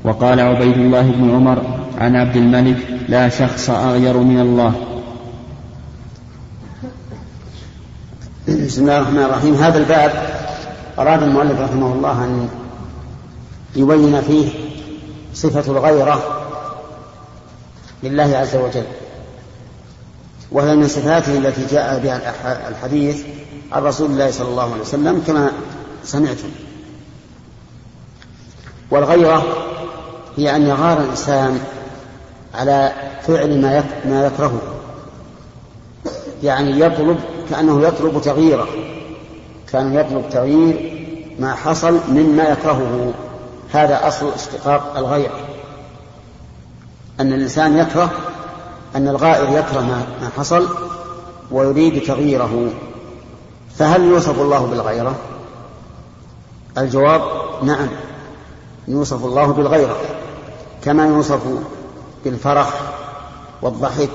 [0.04, 1.62] وقال عبيد الله بن عمر
[1.98, 2.76] عن عبد الملك
[3.08, 4.72] لا شخص أغير من الله.
[8.48, 9.54] بسم الله الرحمن الرحيم.
[9.54, 10.12] هذا الباب
[10.98, 12.48] أراد المؤلف رحمه الله أن
[13.76, 14.48] يبين فيه
[15.34, 16.22] صفة الغيرة
[18.02, 19.05] لله عز وجل.
[20.52, 23.22] وهي من صفاته التي جاء بها الحديث
[23.72, 25.52] عن رسول الله صلى الله عليه وسلم كما
[26.04, 26.48] سمعتم.
[28.90, 29.44] والغيرة
[30.36, 31.60] هي أن يغار الإنسان
[32.54, 32.92] على
[33.26, 34.60] فعل ما ما يكرهه.
[36.42, 38.68] يعني يطلب كأنه يطلب تغييره.
[39.72, 40.92] كان يطلب تغيير
[41.38, 43.12] ما حصل مما يكرهه.
[43.72, 45.40] هذا أصل اشتقاق الغيرة.
[47.20, 48.10] أن الإنسان يكره
[48.96, 50.68] أن الغائر يكره ما حصل
[51.50, 52.68] ويريد تغييره.
[53.78, 55.14] فهل يوصف الله بالغيرة؟
[56.78, 57.22] الجواب
[57.62, 57.88] نعم
[58.88, 59.96] يوصف الله بالغيرة
[60.84, 61.40] كما يوصف
[62.24, 62.70] بالفرح
[63.62, 64.10] والضحك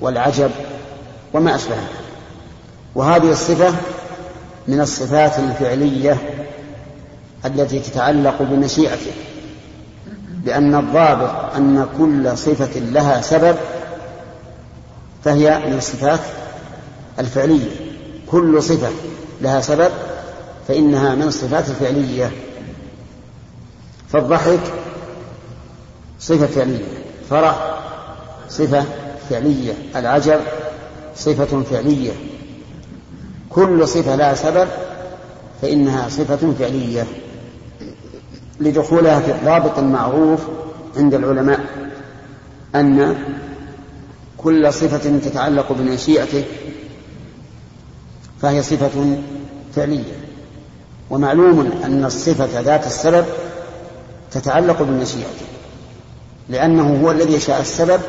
[0.00, 0.50] والعجب
[1.34, 1.88] وما أشبهه.
[2.94, 3.74] وهذه الصفة
[4.68, 6.16] من الصفات الفعلية
[7.44, 9.12] التي تتعلق بمشيئته
[10.44, 13.56] لأن الضابط أن كل صفة لها سبب
[15.28, 16.20] فهي من الصفات
[17.18, 17.70] الفعلية.
[18.26, 18.88] كل صفة
[19.40, 19.90] لها سبب
[20.68, 22.30] فإنها من الصفات الفعلية.
[24.12, 24.60] فالضحك
[26.20, 26.84] صفة فعلية.
[27.30, 27.80] فرح
[28.48, 28.84] صفة
[29.30, 29.72] فعلية.
[29.96, 30.40] العجب
[31.16, 32.12] صفة فعلية.
[33.50, 34.68] كل صفة لها سبب
[35.62, 37.06] فإنها صفة فعلية.
[38.60, 40.40] لدخولها في الضابط المعروف
[40.96, 41.60] عند العلماء
[42.74, 43.16] أن
[44.38, 46.44] كل صفة تتعلق بمشيئته
[48.42, 49.18] فهي صفة
[49.76, 50.12] فعلية.
[51.10, 53.24] ومعلوم أن الصفة ذات السبب
[54.30, 55.46] تتعلق بمشيئته
[56.48, 58.00] لأنه هو الذي شاء السبب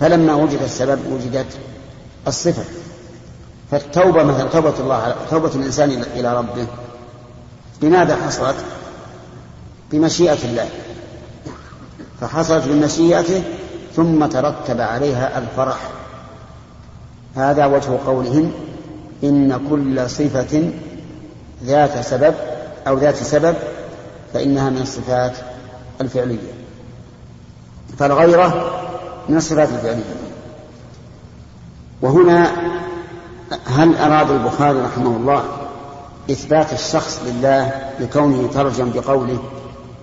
[0.00, 1.46] فلما وجد السبب وجدت
[2.26, 2.64] الصفة.
[3.70, 6.66] فالتوبة مثلا توبة الله توبة الإنسان إلى ربه.
[7.82, 8.56] بماذا حصلت؟
[9.92, 10.68] بمشيئة الله.
[12.20, 13.42] فحصلت بمشيئته
[13.96, 15.78] ثم ترتب عليها الفرح.
[17.36, 18.52] هذا وجه قولهم
[19.24, 20.70] إن كل صفة
[21.64, 22.34] ذات سبب
[22.88, 23.54] أو ذات سبب
[24.34, 25.32] فإنها من الصفات
[26.00, 26.52] الفعلية.
[27.98, 28.80] فالغيرة
[29.28, 30.14] من الصفات الفعلية.
[32.02, 32.50] وهنا
[33.66, 35.44] هل أراد البخاري رحمه الله
[36.30, 39.38] إثبات الشخص لله لكونه ترجم بقوله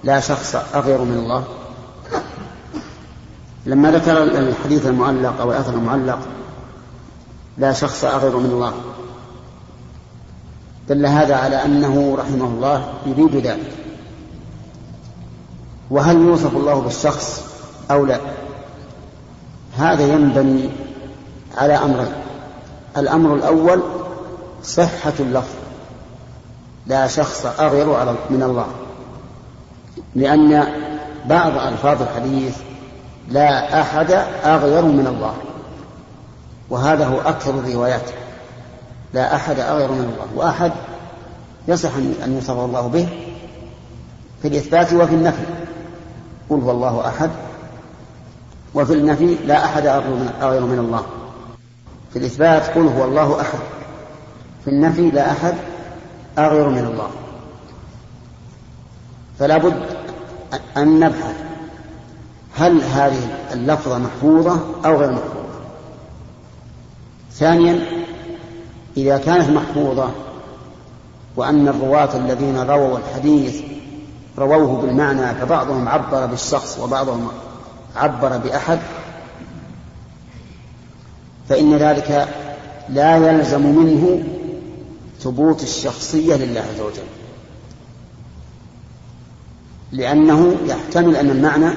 [0.04, 1.43] لا شخص أغير من الله؟
[3.65, 6.19] لما ذكر الحديث المعلق أو الأثر المعلق
[7.58, 8.74] لا شخص أغير من الله.
[10.89, 13.71] دل هذا على أنه رحمه الله يريد ذلك.
[15.91, 17.43] وهل يوصف الله بالشخص
[17.91, 18.19] أو لا؟
[19.78, 20.69] هذا ينبني
[21.58, 22.13] على أمرين.
[22.97, 23.82] الأمر الأول
[24.63, 25.56] صحة اللفظ.
[26.88, 27.88] لا شخص أغير
[28.30, 28.67] من الله.
[30.15, 30.67] لأن
[31.26, 32.56] بعض ألفاظ الحديث
[33.32, 34.12] لا أحد
[34.46, 35.34] أغير من الله.
[36.70, 38.10] وهذا هو أكثر الروايات.
[39.13, 40.28] لا أحد أغير من الله.
[40.36, 40.72] وأحد
[41.67, 43.08] يصح أن يوصف الله به
[44.41, 45.46] في الإثبات وفي النفي.
[46.50, 47.30] قل هو الله أحد.
[48.74, 49.86] وفي النفي لا أحد
[50.41, 51.04] أغير من الله.
[52.13, 53.60] في الإثبات قل هو الله أحد.
[54.65, 55.54] في النفي لا أحد
[56.38, 57.10] أغير من الله.
[59.39, 59.84] فلا بد
[60.78, 61.36] أن نبحث
[62.55, 65.41] هل هذه اللفظة محفوظة أو غير محفوظة؟
[67.31, 67.85] ثانيا
[68.97, 70.09] إذا كانت محفوظة
[71.35, 73.61] وأن الرواة الذين رووا الحديث
[74.37, 77.27] رووه بالمعنى فبعضهم عبر بالشخص وبعضهم
[77.95, 78.79] عبر بأحد
[81.49, 82.27] فإن ذلك
[82.89, 84.23] لا يلزم منه
[85.19, 87.03] ثبوت الشخصية لله عز وجل.
[89.91, 91.73] لأنه يحتمل أن المعنى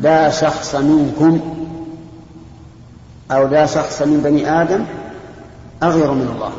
[0.00, 1.40] لا شخص منكم
[3.30, 4.84] أو لا شخص من بني آدم
[5.82, 6.52] أغير من الله.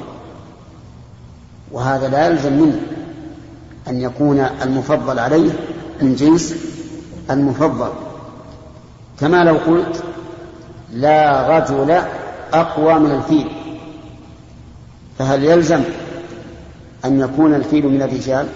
[1.72, 2.82] وهذا لا يلزم منه
[3.88, 5.52] أن يكون المفضل عليه
[6.02, 6.56] من جنس
[7.30, 7.90] المفضل.
[9.20, 10.04] كما لو قلت
[10.94, 12.02] لا رجل
[12.54, 13.52] أقوى من الفيل
[15.20, 15.82] فهل يلزم
[17.06, 18.48] أن يكون الفيل من الرجال؟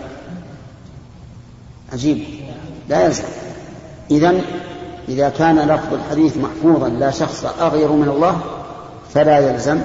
[1.93, 2.24] عجيب.
[2.89, 3.24] لا يلزم.
[4.12, 4.41] إذا
[5.10, 8.41] إذا كان لفظ الحديث محفوظا لا شخص أغير من الله
[9.13, 9.82] فلا يلزم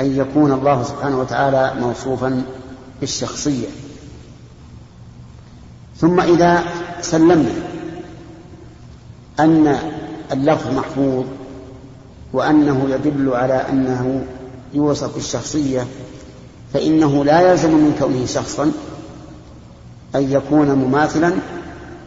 [0.00, 2.42] أن يكون الله سبحانه وتعالى موصوفا
[3.00, 3.68] بالشخصية.
[5.96, 6.64] ثم إذا
[7.00, 7.52] سلمنا
[9.40, 9.76] أن
[10.32, 11.24] اللفظ محفوظ
[12.32, 14.24] وأنه يدل على أنه
[14.74, 15.86] يوصف بالشخصية
[16.74, 18.72] فإنه لا يلزم من كونه شخصا
[20.14, 21.32] أن يكون مماثلا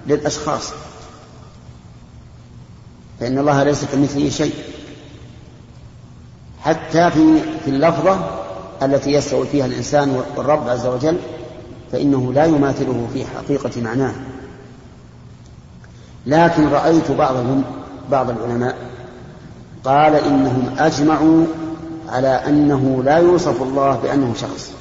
[0.07, 0.71] للأشخاص.
[3.21, 4.53] فإن الله ليس كمثله شيء.
[6.61, 8.19] حتى في في اللفظة
[8.83, 11.17] التي يسعى فيها الإنسان والرب عز وجل
[11.91, 14.13] فإنه لا يماثله في حقيقة معناه.
[16.25, 17.63] لكن رأيت بعضهم
[18.11, 18.75] بعض العلماء
[19.83, 21.45] قال إنهم أجمعوا
[22.09, 24.71] على أنه لا يوصف الله بأنه شخص.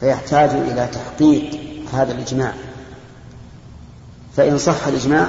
[0.00, 1.60] فيحتاج إلى تحقيق
[1.92, 2.52] هذا الإجماع.
[4.36, 5.26] فإن صح الإجماع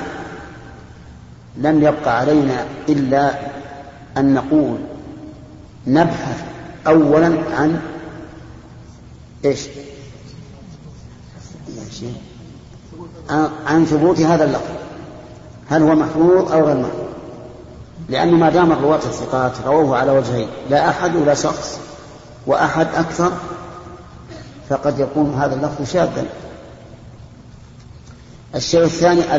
[1.58, 3.34] لم يبق علينا إلا
[4.18, 4.78] أن نقول
[5.88, 6.44] نبحث
[6.88, 7.82] أولا عن
[9.46, 9.68] إيش؟
[13.66, 14.74] عن ثبوت هذا اللفظ.
[15.70, 17.04] هل هو محفوظ أو غير محفوظ؟
[18.10, 21.80] لأنه ما دام الرواة الثقات رووه على وجهين لا أحد ولا شخص
[22.48, 23.32] وأحد أكثر
[24.70, 26.26] فقد يكون هذا اللفظ شاذا.
[28.56, 29.36] الشيء الثاني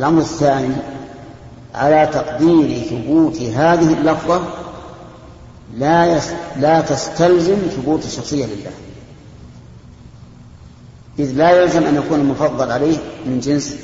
[0.00, 0.74] الأمر الثاني
[1.74, 4.40] على تقدير ثبوت هذه اللفظة
[5.78, 8.70] لا يس لا تستلزم ثبوت الشخصية لله.
[11.18, 13.76] إذ لا يلزم أن يكون المفضل عليه من جنس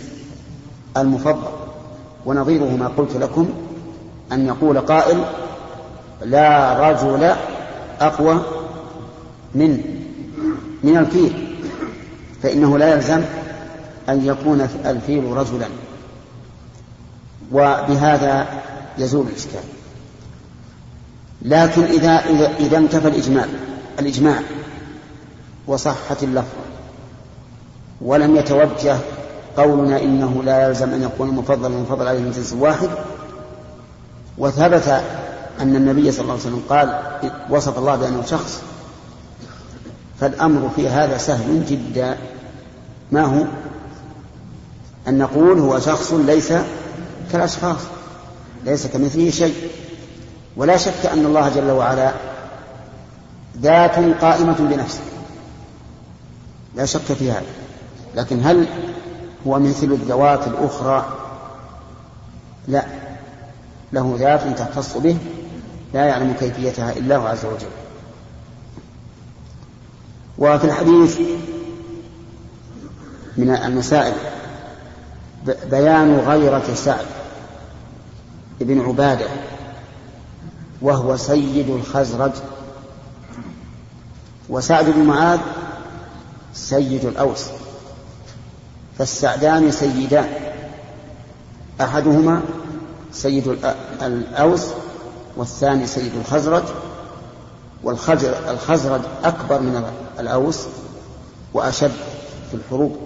[0.96, 1.48] المفضل.
[2.26, 3.48] ونظيره ما قلت لكم
[4.32, 5.24] أن يقول قائل
[6.22, 7.34] لا رجل
[8.00, 8.40] أقوى
[9.54, 9.82] من
[10.82, 11.56] من الفيل.
[12.42, 13.22] فإنه لا يلزم
[14.08, 15.66] أن يكون الفيل رجلا.
[17.52, 18.46] وبهذا
[18.98, 19.62] يزول الإشكال.
[21.42, 23.48] لكن إذا إذا, إذا انتفى الإجمال
[23.98, 24.40] الإجماع
[25.66, 26.56] وصحت اللفظ
[28.00, 28.98] ولم يتوجه
[29.56, 32.88] قولنا إنه لا يلزم أن يكون المفضل المفضل عليه من جنس واحد
[34.38, 35.02] وثبت
[35.60, 37.00] أن النبي صلى الله عليه وسلم قال
[37.50, 38.62] وصف الله بأنه شخص
[40.20, 42.16] فالأمر في هذا سهل جدا.
[43.12, 43.44] ما هو؟
[45.08, 46.52] أن نقول هو شخص ليس
[47.32, 47.80] كالأشخاص
[48.64, 49.54] ليس كمثله شيء.
[50.56, 52.12] ولا شك أن الله جل وعلا
[53.60, 55.00] ذات قائمة بنفسه.
[56.74, 57.46] لا شك في هذا.
[58.14, 58.68] لكن هل
[59.46, 61.06] هو مثل الذوات الأخرى؟
[62.68, 62.84] لا.
[63.92, 65.16] له ذات تختص به
[65.94, 67.66] لا يعلم كيفيتها إلا هو عز وجل.
[70.38, 71.18] وفي الحديث
[73.36, 74.14] من المسائل
[75.70, 77.06] بيان غيرة سعد
[78.60, 79.26] بن عبادة
[80.82, 82.32] وهو سيد الخزرج.
[84.48, 85.40] وسعد بن معاذ
[86.54, 87.44] سيد الأوس
[88.98, 90.28] فالسعدان سيدان.
[91.80, 92.42] أحدهما
[93.12, 93.58] سيد
[94.02, 94.66] الأوس
[95.36, 96.64] والثاني سيد الخزرج
[97.82, 99.84] والخزرج أكبر من
[100.18, 100.66] الأوس
[101.54, 101.92] وأشد
[102.50, 103.05] في الحروب.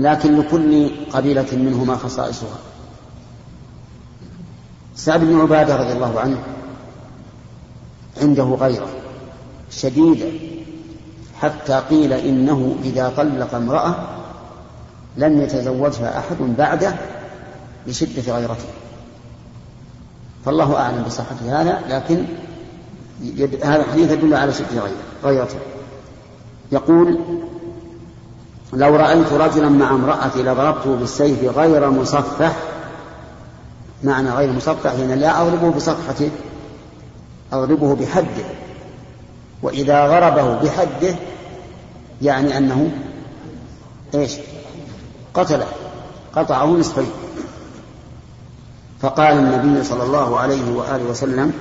[0.00, 2.58] لكن لكل قبيلة منهما خصائصها.
[4.96, 6.38] سعد بن عبادة رضي الله عنه
[8.22, 8.88] عنده غيرة
[9.70, 10.26] شديدة
[11.40, 13.94] حتى قيل إنه إذا طلق امرأة
[15.16, 16.94] لم يتزوجها أحد بعده
[17.86, 18.68] لشدة غيرته.
[20.44, 22.24] فالله أعلم بصحة هذا لكن
[23.64, 24.82] هذا الحديث يدل على شدة
[25.24, 25.58] غيرته.
[26.72, 27.18] يقول
[28.72, 32.56] لو رأيت رجلا مع امرأتي لضربته بالسيف غير مصفح
[34.04, 36.30] معنى غير مصفح يعني لا أضربه بصفحته
[37.52, 38.44] أضربه بحده.
[39.62, 41.16] وإذا ضربه بحده
[42.22, 42.90] يعني أنه
[44.14, 44.32] إيش؟
[45.34, 45.66] قتله
[46.36, 47.10] قطعه نصفين.
[49.00, 51.52] فقال النبي صلى الله عليه وآله وسلم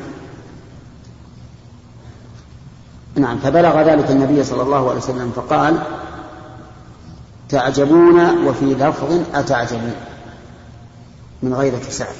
[3.15, 5.77] نعم فبلغ ذلك النبي صلى الله عليه وسلم فقال
[7.49, 9.95] تعجبون وفي لفظ أتعجبون
[11.43, 12.15] من غير سعد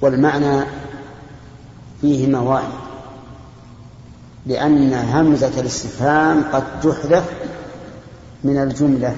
[0.00, 0.64] والمعنى
[2.00, 2.68] فيه موائد
[4.46, 7.24] لأن همزة الاستفهام قد تحذف
[8.44, 9.16] من الجملة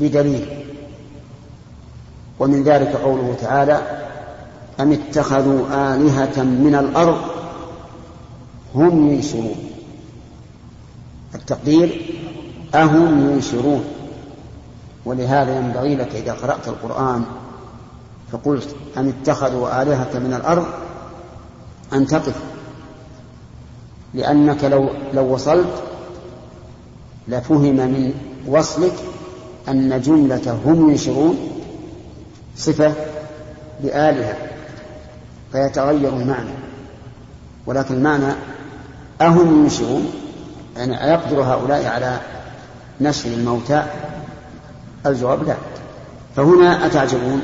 [0.00, 0.64] بدليل
[2.38, 3.82] ومن ذلك قوله تعالى
[4.80, 7.20] أم اتخذوا آلهة من الأرض
[8.74, 9.69] هم ينشرون
[11.34, 12.16] التقدير
[12.74, 13.84] أهم ينشرون
[15.04, 17.24] ولهذا ينبغي لك إذا قرأت القرآن
[18.32, 20.66] فقلت أم اتخذوا آلهة من الأرض؟
[21.92, 22.36] أن تقف
[24.14, 25.82] لأنك لو لو وصلت
[27.28, 28.14] لفهم من
[28.46, 28.94] وصلك
[29.68, 31.38] أن جملة هم ينشرون
[32.56, 32.94] صفة
[33.82, 34.36] لآلهة
[35.52, 36.50] فيتغير المعنى
[37.66, 38.32] ولكن المعنى
[39.20, 40.19] أهم ينشرون.
[40.76, 42.20] يعني أيقدر هؤلاء على
[43.00, 43.86] نشر الموتى؟
[45.06, 45.56] الجواب لا.
[46.36, 47.42] فهنا أتعجبون؟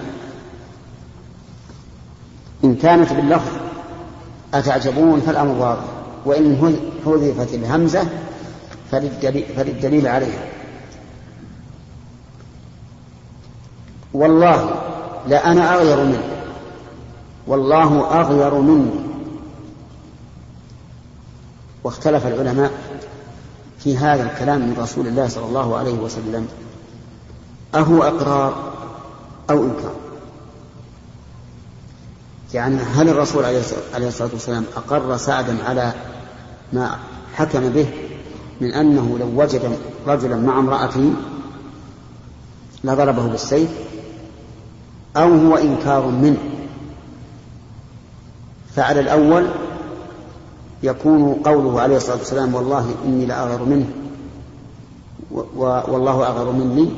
[2.64, 3.50] إن كانت باللفظ
[4.54, 5.84] أتعجبون فالأمر واضح
[6.24, 8.08] وإن حذفت الهمزة
[9.56, 10.44] فللدليل, عليها.
[14.14, 14.70] والله
[15.28, 16.22] لأنا أغير منه.
[17.46, 18.90] والله أغير مني.
[21.84, 22.72] واختلف العلماء
[23.86, 26.48] في هذا الكلام من رسول الله صلى الله عليه وسلم
[27.74, 28.72] أهو أقرار
[29.50, 29.94] أو إنكار؟
[32.54, 33.44] يعني هل الرسول
[33.94, 35.92] عليه الصلاة والسلام أقر سعدا على
[36.72, 36.98] ما
[37.34, 37.86] حكم به
[38.60, 41.12] من أنه لو وجد رجلا مع امرأته
[42.84, 43.70] لضربه بالسيف
[45.16, 46.38] أو هو إنكار منه؟
[48.76, 49.48] فعلى الأول
[50.82, 53.86] يكون قوله عليه الصلاة والسلام والله إني لأغر منه
[55.88, 56.90] والله أغر مني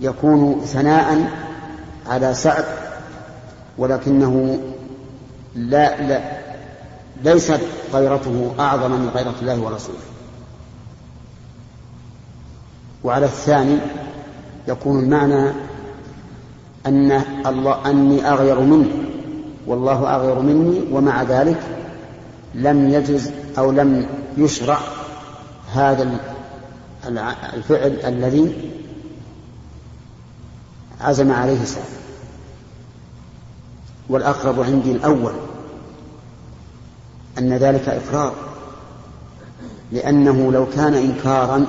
[0.00, 1.30] يكون ثناء
[2.06, 2.64] على سعد
[3.78, 4.58] ولكنه
[5.54, 6.20] لا, لا
[7.24, 7.60] ليست
[7.92, 9.98] غيرته أعظم من غيرة الله ورسوله.
[13.04, 13.78] وعلى الثاني
[14.68, 15.52] يكون المعنى
[16.86, 18.88] أن الله أني أغير منه
[19.66, 21.60] والله أغير مني ومع ذلك
[22.54, 24.06] لم يجز أو لم
[24.38, 24.78] يشرع
[25.72, 26.18] هذا
[27.54, 28.70] الفعل الذي
[31.00, 31.84] عزم عليه سعد.
[34.08, 35.32] والأقرب عندي الأول
[37.38, 38.34] أن ذلك إقرار
[39.92, 41.66] لأنه لو كان إنكارا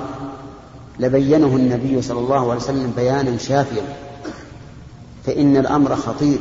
[0.98, 3.82] لبينه النبي صلى الله عليه وسلم بيانا شافيا
[5.26, 6.38] فإن الأمر خطير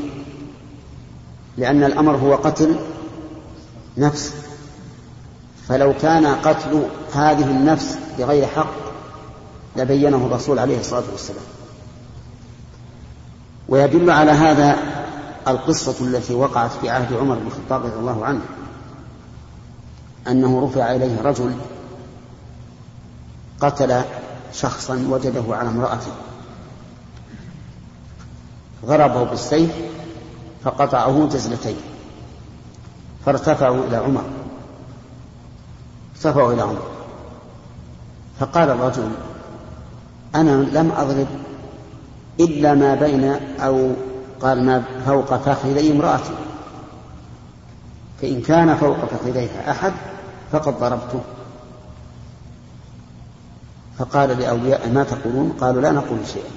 [1.57, 2.75] لأن الأمر هو قتل
[3.97, 4.33] نفس.
[5.67, 8.73] فلو كان قتل هذه النفس بغير حق
[9.75, 11.43] لبينه الرسول عليه الصلاة والسلام.
[13.69, 14.77] ويدل على هذا
[15.47, 18.41] القصة التي وقعت في عهد عمر بن الخطاب رضي الله عنه
[20.27, 21.55] أنه رفع إليه رجل
[23.59, 24.01] قتل
[24.53, 26.11] شخصا وجده على امرأته.
[28.85, 29.71] ضربه بالسيف
[30.63, 31.75] فقطعه جزلتين
[33.25, 34.23] فارتفعوا إلى عمر.
[36.15, 36.87] ارتفعوا إلى عمر.
[38.39, 39.09] فقال الرجل
[40.35, 41.27] أنا لم أضرب
[42.39, 43.23] إلا ما بين
[43.59, 43.91] أو
[44.41, 46.33] قال ما فوق فخذي امرأتي.
[48.21, 49.93] فإن كان فوق فخذيها أحد
[50.51, 51.21] فقد ضربته.
[53.99, 56.51] فقال لأولياء ما تقولون؟ قالوا لا نقول شيئا.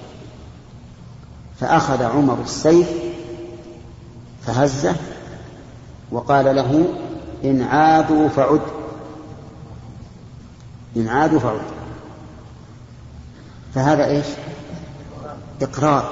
[1.60, 2.88] فأخذ عمر السيف
[4.46, 4.96] فهزه
[6.10, 6.84] وقال له
[7.44, 8.60] إن عادوا فعد.
[10.96, 11.60] إن عادوا فعد.
[13.74, 14.26] فهذا إيش؟
[15.62, 16.10] إقرار.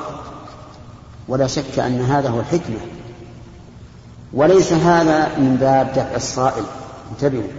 [1.29, 2.79] ولا شك أن هذا هو الحكمة.
[4.33, 6.65] وليس هذا من باب دفع الصائل.
[7.11, 7.51] انتبهوا.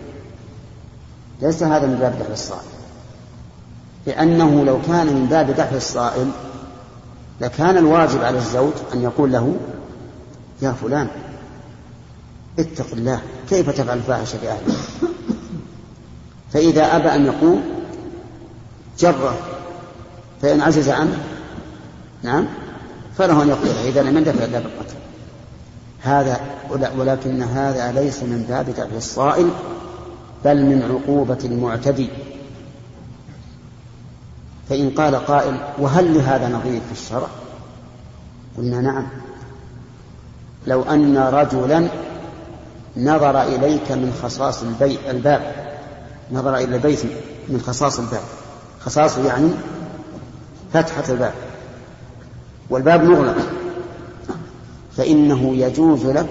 [1.41, 2.75] ليس هذا من باب دفع الصائل.
[4.05, 6.31] لأنه لو كان من باب دفع الصائل
[7.41, 9.55] لكان الواجب على الزوج أن يقول له
[10.61, 11.07] يا فلان
[12.59, 14.75] اتق الله كيف تفعل الفاحشة بأهلك
[16.53, 17.63] فإذا أبى أن يقوم
[18.99, 19.37] جره
[20.41, 21.17] فإن عجز عنه
[22.23, 22.45] نعم
[23.17, 24.95] فله أن يقول إذا لم يندفع إلا بالقتل.
[26.01, 26.39] هذا
[26.97, 29.49] ولكن هذا ليس من باب دفع الصائل
[30.45, 32.09] بل من عقوبة المعتدي.
[34.69, 37.27] فإن قال قائل وهل لهذا نظير في الشرع؟
[38.57, 39.07] قلنا نعم.
[40.67, 41.87] لو أن رجلا
[42.97, 45.55] نظر إليك من خصاص البيت الباب.
[46.31, 46.99] نظر إلى البيت
[47.49, 48.23] من خصاص الباب.
[48.79, 49.49] خصاص يعني
[50.73, 51.33] فتحة الباب.
[52.69, 53.37] والباب مغلق.
[54.97, 56.29] فإنه يجوز لك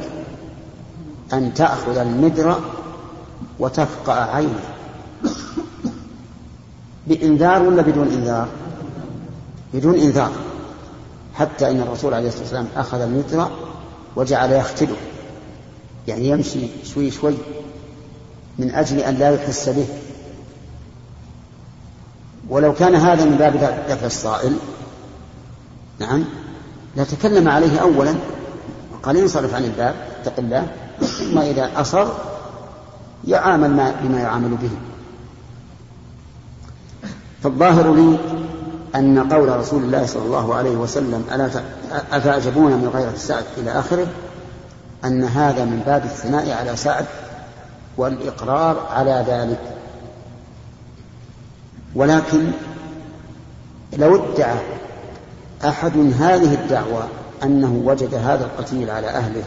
[1.32, 2.60] أن تأخذ المدر
[3.58, 4.64] وتفقع عينه.
[7.06, 8.48] بإنذار ولا بدون إنذار؟
[9.74, 10.32] بدون إنذار.
[11.34, 13.48] حتى إن الرسول عليه الصلاة والسلام أخذ المدر
[14.16, 14.96] وجعل يختله
[16.08, 17.34] يعني يمشي شوي شوي
[18.58, 19.86] من أجل أن لا يحس به.
[22.48, 24.56] ولو كان هذا من باب دفع الصائل
[25.98, 26.24] نعم
[26.96, 28.14] لتكلم عليه أولا
[28.92, 30.66] وقال انصرف عن الباب اتق الله
[31.00, 32.06] ثم إذا أصر
[33.26, 34.70] يعامل ما بما يعامل به.
[37.42, 38.18] فالظاهر لي
[38.94, 41.50] أن قول رسول الله صلى الله عليه وسلم ألا
[42.12, 44.06] أفأعجبون من غيرة سعد إلى آخره؟
[45.04, 47.06] أن هذا من باب الثناء على سعد
[47.96, 49.60] والإقرار على ذلك.
[51.94, 52.50] ولكن
[53.98, 54.58] لو ادعى
[55.64, 57.08] أحد هذه الدعوة
[57.42, 59.44] أنه وجد هذا القتيل على أهله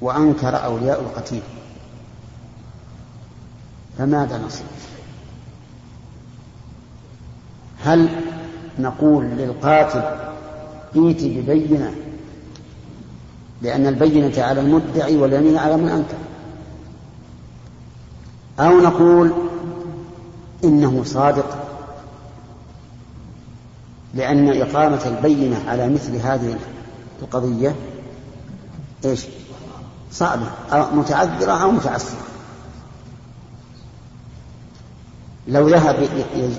[0.00, 1.42] وأنكر أولياء القتيل
[3.98, 4.66] فماذا نصنع؟
[7.84, 8.08] هل
[8.78, 10.02] نقول للقاتل
[10.96, 11.94] ائت ببينة
[13.62, 16.16] لأن البينة على المدعي واليمين على من أنكر.
[18.60, 19.32] أو نقول
[20.64, 21.66] إنه صادق
[24.14, 26.56] لأن إقامة البينة على مثل هذه
[27.22, 27.74] القضية
[29.04, 29.26] إيش؟
[30.12, 32.26] صعبة أو متعذرة أو متعسرة.
[35.48, 36.08] لو ذهب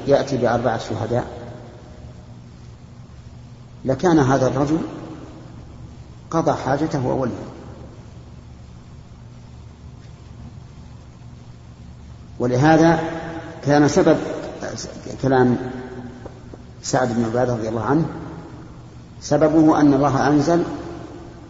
[0.07, 1.27] يأتي بأربعة شهداء
[3.85, 4.79] لكان هذا الرجل
[6.31, 7.31] قضى حاجته وولي
[12.39, 12.99] ولهذا
[13.65, 14.17] كان سبب
[15.21, 15.57] كلام
[16.81, 18.05] سعد بن عبادة رضي الله عنه
[19.21, 20.63] سببه أن الله أنزل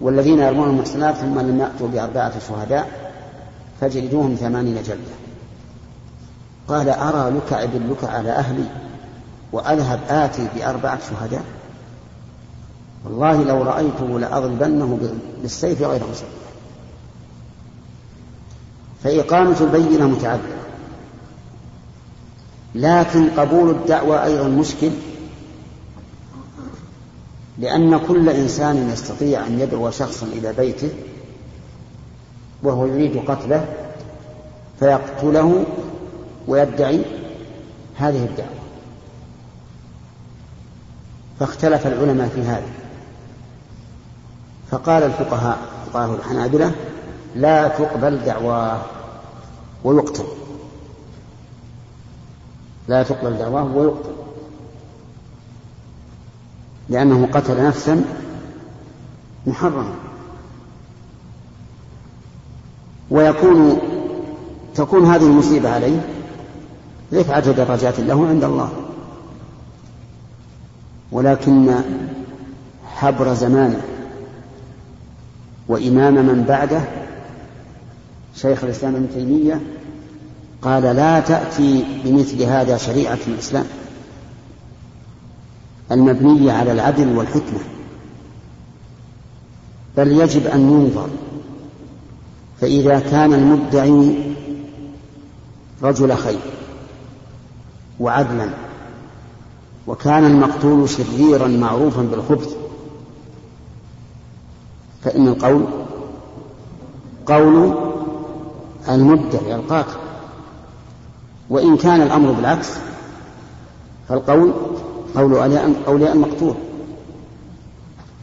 [0.01, 3.11] والذين يرمون المحسنات ثم لم يأتوا بأربعة شهداء
[3.81, 5.17] فجلدوهم ثمانين جلدة.
[6.67, 8.65] قال أرى لك أدلك على أهلي
[9.51, 11.43] وأذهب آتي بأربعة شهداء؟
[13.05, 14.99] والله لو رأيته لأضربنه
[15.41, 16.27] بالسيف غير مسلم
[19.03, 20.57] فإقامة البينة متعذرة
[22.75, 24.91] لكن قبول الدعوة أيضا مشكل
[27.59, 30.89] لأن كل إنسان يستطيع أن يدعو شخصا إلى بيته
[32.63, 33.65] وهو يريد قتله
[34.79, 35.65] فيقتله
[36.47, 37.01] ويدعي
[37.95, 38.49] هذه الدعوة.
[41.39, 42.76] فاختلف العلماء في هذا.
[44.71, 45.57] فقال الفقهاء
[45.93, 46.71] فقهاء الحنابلة
[47.35, 48.81] لا تقبل دعواه.
[49.83, 50.23] ويقتل.
[52.87, 54.15] لا تقبل دعواه ويقتل.
[56.89, 58.05] لأنه قتل نفسا
[59.47, 59.93] محرما.
[63.09, 63.79] ويكون
[64.75, 66.01] تكون هذه المصيبة عليه
[67.13, 68.69] رفعة درجات له عند الله.
[71.11, 71.75] ولكن
[72.95, 73.96] حبر زمانه
[75.67, 76.81] وإمام من بعده
[78.35, 79.61] شيخ الإسلام ابن تيمية
[80.61, 83.65] قال لا تأتي بمثل هذا شريعة الإسلام
[85.91, 87.59] المبنية على العدل والحكمة
[89.97, 91.09] بل يجب أن ينظر
[92.61, 94.15] فإذا كان المدعي
[95.83, 96.39] رجل خير
[97.99, 98.49] وعدلا
[99.87, 102.56] وكان المقتول شريرا معروفا بالخبث
[105.03, 105.65] فإن القول
[107.25, 107.73] قول
[108.89, 109.97] المدعي القاتل
[111.49, 112.69] وإن كان الأمر بالعكس
[114.09, 114.53] فالقول
[115.15, 115.37] قول
[115.87, 116.55] أولياء المقتول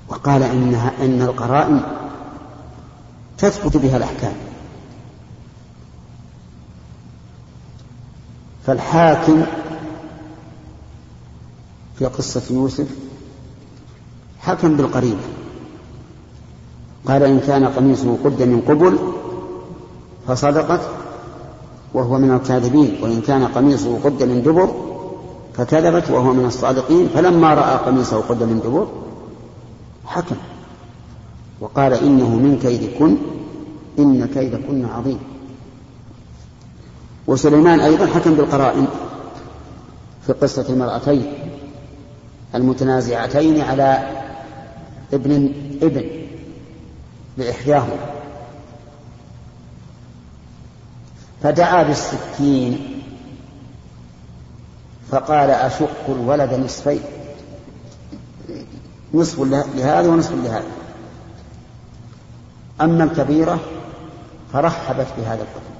[0.09, 1.81] وقال إنها إن القرائن
[3.39, 4.35] تثبت بها الأحكام.
[8.67, 9.45] فالحاكم
[11.99, 12.89] في قصة يوسف
[14.41, 15.19] حكم بالقريب
[17.09, 18.99] قال إن كان قميصه قد من قبل
[20.29, 20.81] فصدقت
[21.95, 24.69] وهو من الكاذبين وإن كان قميصه قد من دبر
[25.55, 28.87] فكذبت وهو من الصادقين فلما رأى قميصه قد من دبر
[30.07, 30.37] حكم
[31.61, 33.17] وقال إنه من كيدكن
[33.99, 35.19] إن كيدكن عظيم.
[37.27, 38.87] وسليمان أيضا حكم بالقرائن
[40.27, 41.33] في قصة المرأتين
[42.55, 44.09] المتنازعتين على
[45.13, 45.53] ابن
[45.83, 46.24] ابن
[47.37, 48.15] لإحداهما
[51.43, 53.03] فدعا بالسكين
[55.11, 57.01] فقال أشق الولد نصفين
[59.15, 59.41] نصف
[59.75, 60.71] لهذا ونصف لهذا.
[62.81, 63.61] أما الكبيرة
[64.53, 65.75] فرحبت بهذا الحكم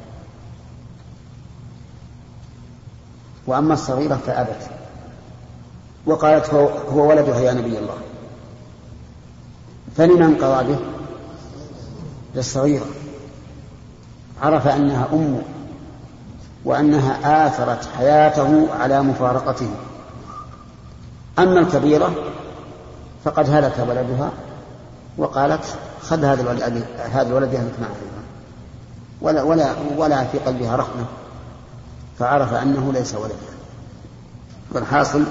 [3.47, 4.71] وأما الصغيرة فأبت.
[6.07, 7.99] وقالت هو, هو ولدها يا نبي الله.
[9.97, 10.94] فلمن قضى به؟
[12.35, 12.87] للصغيرة.
[14.43, 15.43] عرف أنها أمه
[16.65, 19.71] وأنها آثرت حياته على مفارقته.
[21.39, 22.15] أما الكبيرة
[23.25, 24.31] فقد هلك ولدها
[25.19, 25.65] وقالت
[26.03, 27.95] خذ هذا الولد هذا الولد يهلك معه
[29.21, 31.05] ولا ولا ولا في قلبها رحمة
[32.19, 33.55] فعرف أنه ليس ولدها
[34.73, 35.25] والحاصل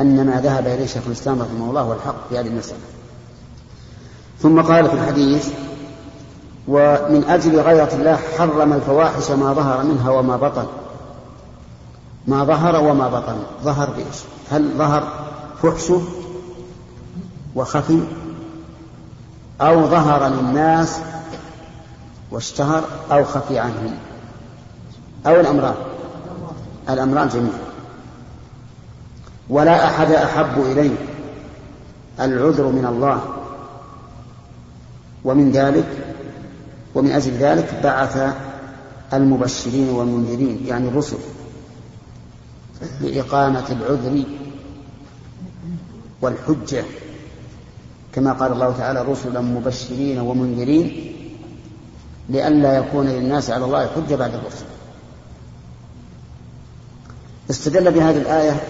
[0.00, 2.78] أن ما ذهب إليه شيخ الإسلام رحمه الله هو الحق في هذه المسألة.
[4.42, 5.48] ثم قال في الحديث
[6.68, 10.66] ومن أجل غيرة الله حرم الفواحش ما ظهر منها وما بطن.
[12.26, 13.36] ما ظهر وما بطن.
[13.62, 14.16] ظهر بإيش؟
[14.50, 15.08] هل ظهر
[15.62, 16.02] فحشه
[17.54, 18.00] وخفي
[19.60, 20.98] أو ظهر للناس
[22.30, 23.94] واشتهر أو خفي عنهم؟
[25.26, 25.74] أو الأمران.
[26.90, 27.66] الأمران جميعا
[29.48, 30.96] ولا أحد أحب إليه
[32.20, 33.20] العذر من الله.
[35.24, 36.05] ومن ذلك
[36.96, 38.34] ومن أجل ذلك بعث
[39.12, 41.16] المبشرين والمنذرين يعني الرسل
[43.00, 44.24] لإقامة العذر
[46.22, 46.84] والحجة.
[48.12, 51.12] كما قال الله تعالى رسلا مبشرين ومنذرين
[52.28, 54.64] لئلا يكون للناس على الله حجة بعد الرسل.
[57.50, 58.62] استدل بهذه الآية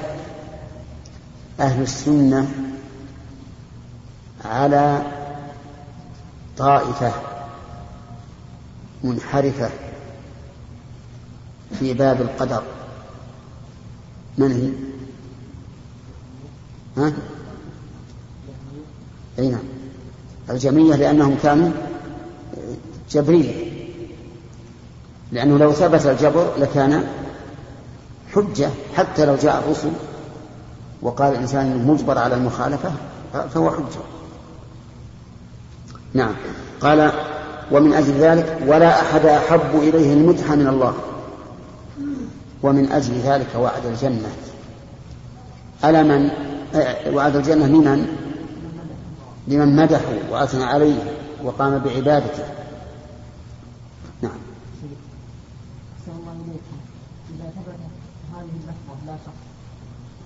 [1.60, 2.48] أهل السنة
[4.44, 5.02] على
[6.58, 7.12] طائفة
[9.04, 9.70] منحرفة
[11.78, 12.62] في باب القدر.
[14.38, 14.70] من هي؟
[16.96, 17.12] ها؟
[19.38, 19.62] أي نعم.
[20.96, 21.70] لأنهم كانوا
[23.10, 23.66] جبرية
[25.32, 27.06] لأنه لو ثبت الجبر لكان
[28.34, 29.90] حجة حتى لو جاء الرسل
[31.02, 32.92] وقال الإنسان مجبر على المخالفة
[33.32, 34.02] فهو حجة.
[36.14, 36.34] نعم.
[36.80, 37.12] قال
[37.72, 40.94] ومن أجل ذلك ولا أحد أحب إليه المدح من الله.
[42.62, 44.30] ومن أجل ذلك وعد الجنة.
[45.84, 46.30] ألا من؟
[47.14, 48.06] وعد الجنة لمن؟
[49.48, 50.98] لمن مدحوا وأثنى عليه
[51.44, 52.44] وقام بعبادته.
[54.22, 54.38] نعم.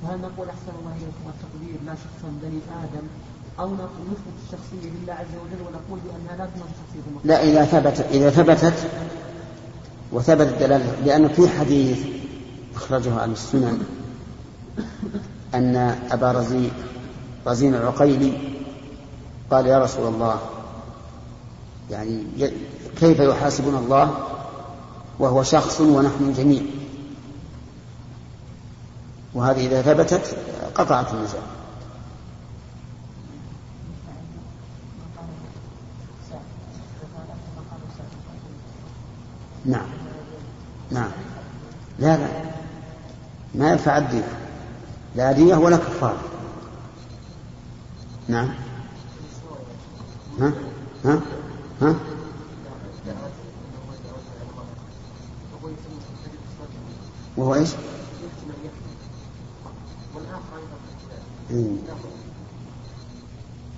[0.03, 3.07] فهل نقول أحسن الله إليكم التقدير؟ لا شخصا بني آدم
[3.61, 8.30] أو نثبت الشخصية لله عز وجل ونقول بأنها لا تنص شخصية لا إذا ثبتت إذا
[8.30, 8.74] ثبتت
[10.12, 11.98] وثبت الدلالة لأن في حديث
[12.76, 13.82] أخرجه عن السنن
[15.54, 15.76] أن
[16.11, 16.70] أبا رزين
[17.46, 18.32] رزين العقيلي
[19.50, 20.38] قال يا رسول الله
[21.90, 22.22] يعني
[23.00, 24.14] كيف يحاسبنا الله
[25.18, 26.62] وهو شخص ونحن جميع؟
[29.34, 30.36] وهذه إذا ثبتت
[30.74, 31.59] قطعت النزاع.
[39.71, 39.87] نعم.
[40.91, 41.11] نعم.
[41.99, 42.29] لا لا.
[43.55, 44.23] ما ينفع الدين.
[45.16, 46.21] لا دية ولا كفارة.
[48.29, 48.49] نعم.
[50.41, 50.53] ها؟
[51.05, 51.21] ها؟
[51.83, 51.95] ها؟
[57.37, 57.71] وهو إيش؟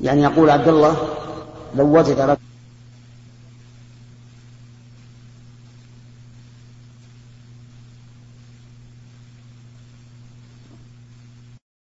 [0.01, 0.97] يعني يقول عبد الله
[1.75, 2.52] لو وجد رجل